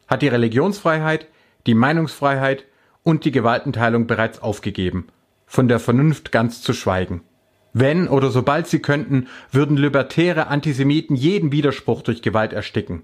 hat 0.08 0.20
die 0.20 0.28
Religionsfreiheit, 0.28 1.28
die 1.66 1.74
Meinungsfreiheit 1.74 2.64
und 3.04 3.24
die 3.24 3.30
Gewaltenteilung 3.30 4.08
bereits 4.08 4.42
aufgegeben, 4.42 5.06
von 5.46 5.68
der 5.68 5.78
Vernunft 5.78 6.32
ganz 6.32 6.62
zu 6.62 6.72
schweigen. 6.72 7.22
Wenn 7.72 8.08
oder 8.08 8.30
sobald 8.30 8.66
sie 8.66 8.80
könnten, 8.80 9.28
würden 9.52 9.76
libertäre 9.76 10.46
Antisemiten 10.48 11.14
jeden 11.14 11.52
Widerspruch 11.52 12.02
durch 12.02 12.22
Gewalt 12.22 12.52
ersticken. 12.52 13.02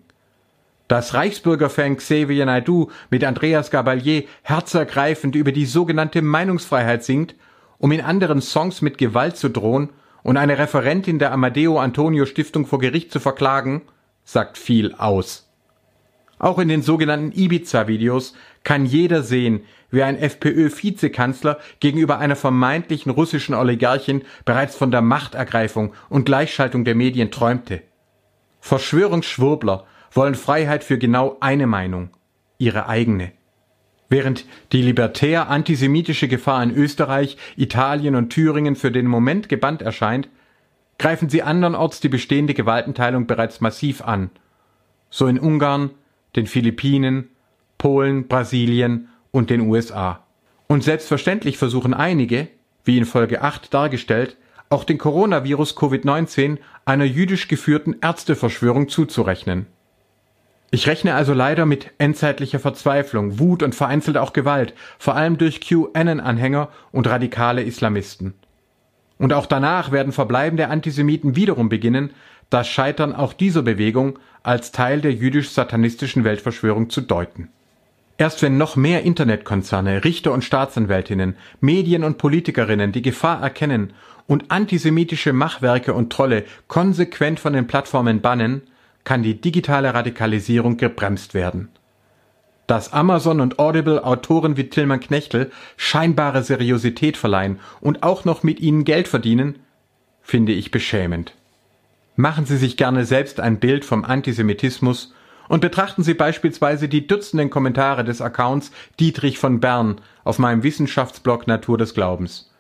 Dass 0.88 1.14
Reichsbürgerfan 1.14 1.96
Xavier 1.98 2.46
Naidu 2.46 2.88
mit 3.10 3.22
Andreas 3.22 3.70
Gabalier 3.70 4.24
herzergreifend 4.42 5.36
über 5.36 5.52
die 5.52 5.66
sogenannte 5.66 6.22
Meinungsfreiheit 6.22 7.04
singt, 7.04 7.34
um 7.78 7.92
in 7.92 8.00
anderen 8.00 8.40
Songs 8.40 8.80
mit 8.82 8.98
Gewalt 8.98 9.36
zu 9.36 9.48
drohen 9.48 9.90
und 10.22 10.36
eine 10.36 10.58
Referentin 10.58 11.18
der 11.18 11.32
Amadeo 11.32 11.78
Antonio 11.78 12.26
Stiftung 12.26 12.66
vor 12.66 12.78
Gericht 12.78 13.12
zu 13.12 13.20
verklagen, 13.20 13.82
sagt 14.24 14.58
viel 14.58 14.94
aus. 14.94 15.48
Auch 16.38 16.58
in 16.58 16.68
den 16.68 16.82
sogenannten 16.82 17.32
Ibiza-Videos 17.32 18.34
kann 18.64 18.85
jeder 18.85 19.23
sehen, 19.23 19.62
wie 19.90 20.03
ein 20.03 20.18
FPÖ-Vizekanzler 20.18 21.59
gegenüber 21.81 22.18
einer 22.18 22.37
vermeintlichen 22.37 23.11
russischen 23.11 23.55
Oligarchin 23.55 24.23
bereits 24.44 24.77
von 24.77 24.90
der 24.90 25.03
Machtergreifung 25.03 25.94
und 26.09 26.25
Gleichschaltung 26.25 26.85
der 26.85 26.94
Medien 26.94 27.31
träumte. 27.31 27.83
Verschwörungsschwurbler 28.61 29.87
wollen 30.12 30.35
Freiheit 30.35 30.85
für 30.85 30.99
genau 30.99 31.37
eine 31.40 31.66
Meinung, 31.66 32.11
ihre 32.59 32.88
eigene. 32.88 33.33
Während 34.09 34.44
die 34.73 34.83
libertär 34.83 35.49
antisemitische 35.49 36.27
Gefahr 36.27 36.62
in 36.62 36.75
Österreich, 36.75 37.37
Italien 37.57 38.16
und 38.16 38.31
Thüringen 38.31 38.75
für 38.75 38.90
den 38.90 39.07
Moment 39.07 39.49
gebannt 39.49 39.83
erscheint, 39.83 40.29
greifen 40.99 41.29
sie 41.29 41.42
andernorts 41.42 42.01
die 42.01 42.09
bestehende 42.09 42.53
Gewaltenteilung 42.53 43.27
bereits 43.27 43.61
massiv 43.61 44.03
an. 44.03 44.31
So 45.11 45.27
in 45.29 45.38
Ungarn, 45.38 45.90
den 46.37 46.46
Philippinen, 46.46 47.29
Polen, 47.80 48.28
Brasilien 48.28 49.08
und 49.32 49.48
den 49.48 49.62
USA. 49.62 50.22
Und 50.68 50.84
selbstverständlich 50.84 51.56
versuchen 51.56 51.94
einige, 51.94 52.48
wie 52.84 52.98
in 52.98 53.06
Folge 53.06 53.40
8 53.42 53.72
dargestellt, 53.72 54.36
auch 54.68 54.84
den 54.84 54.98
Coronavirus 54.98 55.76
Covid-19 55.76 56.58
einer 56.84 57.04
jüdisch 57.04 57.48
geführten 57.48 57.96
Ärzteverschwörung 58.02 58.88
zuzurechnen. 58.88 59.66
Ich 60.70 60.86
rechne 60.86 61.14
also 61.14 61.32
leider 61.32 61.64
mit 61.64 61.90
endzeitlicher 61.96 62.60
Verzweiflung, 62.60 63.38
Wut 63.38 63.62
und 63.62 63.74
vereinzelt 63.74 64.18
auch 64.18 64.34
Gewalt, 64.34 64.74
vor 64.98 65.16
allem 65.16 65.38
durch 65.38 65.60
QAnon-Anhänger 65.60 66.68
und 66.92 67.08
radikale 67.08 67.62
Islamisten. 67.62 68.34
Und 69.18 69.32
auch 69.32 69.46
danach 69.46 69.90
werden 69.90 70.12
verbleibende 70.12 70.68
Antisemiten 70.68 71.34
wiederum 71.34 71.70
beginnen, 71.70 72.10
das 72.50 72.68
Scheitern 72.68 73.14
auch 73.14 73.32
dieser 73.32 73.62
Bewegung 73.62 74.18
als 74.42 74.70
Teil 74.70 75.00
der 75.00 75.12
jüdisch-satanistischen 75.12 76.24
Weltverschwörung 76.24 76.90
zu 76.90 77.00
deuten. 77.00 77.48
Erst 78.20 78.42
wenn 78.42 78.59
noch 78.59 78.76
mehr 78.76 79.02
Internetkonzerne, 79.02 80.04
Richter 80.04 80.33
und 80.33 80.44
Staatsanwältinnen, 80.44 81.37
Medien 81.62 82.04
und 82.04 82.18
Politikerinnen 82.18 82.92
die 82.92 83.00
Gefahr 83.00 83.40
erkennen 83.40 83.94
und 84.26 84.50
antisemitische 84.50 85.33
Machwerke 85.33 85.94
und 85.94 86.12
Trolle 86.12 86.44
konsequent 86.68 87.40
von 87.40 87.54
den 87.54 87.66
Plattformen 87.66 88.20
bannen, 88.20 88.61
kann 89.04 89.22
die 89.22 89.40
digitale 89.40 89.94
Radikalisierung 89.94 90.76
gebremst 90.76 91.33
werden. 91.33 91.70
Dass 92.66 92.92
Amazon 92.92 93.40
und 93.40 93.59
Audible 93.59 94.04
Autoren 94.04 94.59
wie 94.59 94.68
Tillmann 94.68 95.00
Knechtel 95.00 95.50
scheinbare 95.78 96.42
Seriosität 96.42 97.16
verleihen 97.16 97.59
und 97.80 98.02
auch 98.02 98.26
noch 98.26 98.42
mit 98.42 98.61
ihnen 98.61 98.85
Geld 98.85 99.09
verdienen, 99.09 99.61
finde 100.20 100.52
ich 100.52 100.70
beschämend. 100.70 101.37
Machen 102.16 102.44
Sie 102.44 102.59
sich 102.59 102.76
gerne 102.76 103.06
selbst 103.06 103.40
ein 103.40 103.61
Bild 103.61 103.87
vom 103.87 104.04
Antisemitismus 104.04 105.14
Und 105.50 105.62
betrachten 105.62 106.04
Sie 106.04 106.14
beispielsweise 106.14 106.88
die 106.88 107.08
dutzenden 107.08 107.50
Kommentare 107.50 108.04
des 108.04 108.20
Accounts 108.20 108.70
Dietrich 109.00 109.40
von 109.40 109.58
Bern 109.58 110.00
auf 110.22 110.38
meinem 110.38 110.62
Wissenschaftsblog 110.62 111.48
Natur 111.48 111.76
des 111.76 111.92
Glaubens. 111.92 112.52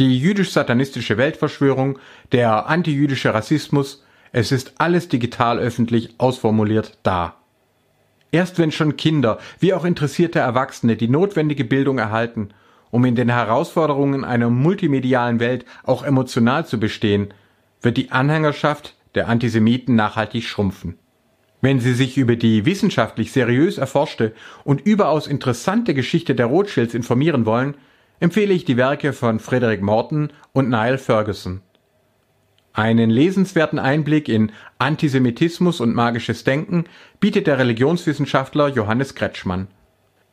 Die 0.00 0.18
jüdisch-satanistische 0.18 1.18
Weltverschwörung, 1.18 2.00
der 2.32 2.66
antijüdische 2.66 3.32
Rassismus, 3.32 4.04
es 4.32 4.50
ist 4.50 4.72
alles 4.78 5.06
digital 5.06 5.60
öffentlich 5.60 6.16
ausformuliert 6.18 6.98
da. 7.04 7.36
Erst 8.32 8.58
wenn 8.58 8.72
schon 8.72 8.96
Kinder 8.96 9.38
wie 9.60 9.72
auch 9.72 9.84
interessierte 9.84 10.40
Erwachsene 10.40 10.96
die 10.96 11.06
notwendige 11.06 11.64
Bildung 11.64 11.98
erhalten, 11.98 12.48
um 12.90 13.04
in 13.04 13.14
den 13.14 13.28
Herausforderungen 13.28 14.24
einer 14.24 14.50
multimedialen 14.50 15.38
Welt 15.38 15.64
auch 15.84 16.02
emotional 16.02 16.66
zu 16.66 16.80
bestehen, 16.80 17.32
wird 17.82 17.96
die 17.96 18.10
Anhängerschaft 18.10 18.96
der 19.14 19.28
Antisemiten 19.28 19.94
nachhaltig 19.94 20.42
schrumpfen. 20.42 20.98
Wenn 21.66 21.80
Sie 21.80 21.94
sich 21.94 22.16
über 22.16 22.36
die 22.36 22.64
wissenschaftlich 22.64 23.32
seriös 23.32 23.76
erforschte 23.76 24.32
und 24.62 24.82
überaus 24.82 25.26
interessante 25.26 25.94
Geschichte 25.94 26.36
der 26.36 26.46
Rothschilds 26.46 26.94
informieren 26.94 27.44
wollen, 27.44 27.74
empfehle 28.20 28.54
ich 28.54 28.64
die 28.64 28.76
Werke 28.76 29.12
von 29.12 29.40
Frederick 29.40 29.82
Morton 29.82 30.30
und 30.52 30.68
Niall 30.68 30.96
Ferguson. 30.96 31.62
Einen 32.72 33.10
lesenswerten 33.10 33.80
Einblick 33.80 34.28
in 34.28 34.52
Antisemitismus 34.78 35.80
und 35.80 35.92
magisches 35.92 36.44
Denken 36.44 36.84
bietet 37.18 37.48
der 37.48 37.58
Religionswissenschaftler 37.58 38.68
Johannes 38.68 39.16
Kretschmann. 39.16 39.66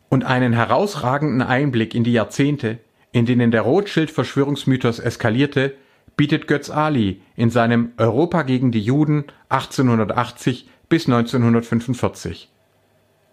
Und 0.10 0.26
einen 0.26 0.54
herausragenden 0.54 1.42
Einblick 1.42 1.96
in 1.96 2.04
die 2.04 2.14
Jahrzehnte, 2.14 2.78
in 3.12 3.26
denen 3.26 3.50
der 3.50 3.64
Rothschild-Verschwörungsmythos 3.64 5.00
eskalierte, 5.00 5.74
bietet 6.16 6.46
Götz 6.46 6.70
Ali 6.70 7.24
in 7.36 7.50
seinem 7.50 7.94
Europa 7.98 8.44
gegen 8.44 8.72
die 8.72 8.82
Juden 8.82 9.26
1880 9.50 10.70
bis 10.94 11.08
1945. 11.08 12.52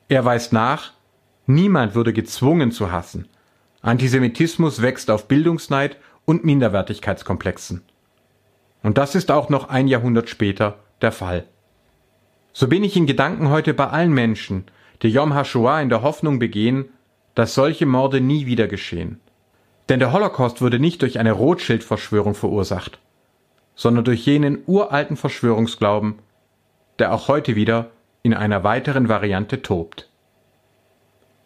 Er 0.08 0.24
weist 0.24 0.54
nach, 0.54 0.92
niemand 1.44 1.94
würde 1.94 2.14
gezwungen 2.14 2.72
zu 2.72 2.90
hassen. 2.90 3.28
Antisemitismus 3.82 4.80
wächst 4.80 5.10
auf 5.10 5.28
Bildungsneid 5.28 5.98
und 6.24 6.42
Minderwertigkeitskomplexen. 6.42 7.82
Und 8.82 8.96
das 8.96 9.14
ist 9.14 9.30
auch 9.30 9.50
noch 9.50 9.68
ein 9.68 9.88
Jahrhundert 9.88 10.30
später 10.30 10.78
der 11.02 11.12
Fall. 11.12 11.44
So 12.54 12.66
bin 12.66 12.82
ich 12.82 12.96
in 12.96 13.04
Gedanken 13.04 13.50
heute 13.50 13.74
bei 13.74 13.88
allen 13.88 14.14
Menschen, 14.14 14.64
die 15.02 15.10
Yom 15.10 15.34
HaShoah 15.34 15.82
in 15.82 15.90
der 15.90 16.00
Hoffnung 16.00 16.38
begehen, 16.38 16.86
dass 17.34 17.52
solche 17.52 17.84
Morde 17.84 18.22
nie 18.22 18.46
wieder 18.46 18.68
geschehen. 18.68 19.20
Denn 19.90 20.00
der 20.00 20.14
Holocaust 20.14 20.62
wurde 20.62 20.78
nicht 20.78 21.02
durch 21.02 21.18
eine 21.18 21.32
Rothschild-Verschwörung 21.32 22.34
verursacht, 22.34 23.00
sondern 23.74 24.06
durch 24.06 24.24
jenen 24.24 24.62
uralten 24.66 25.18
Verschwörungsglauben, 25.18 26.20
der 27.00 27.12
auch 27.12 27.26
heute 27.28 27.56
wieder 27.56 27.90
in 28.22 28.34
einer 28.34 28.62
weiteren 28.62 29.08
Variante 29.08 29.62
tobt. 29.62 30.10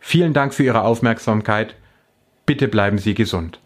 Vielen 0.01 0.33
Dank 0.35 0.53
für 0.53 0.65
Ihre 0.65 0.83
Aufmerksamkeit. 0.83 1.77
Bitte 2.45 2.67
bleiben 2.69 2.99
Sie 2.99 3.15
gesund. 3.15 3.61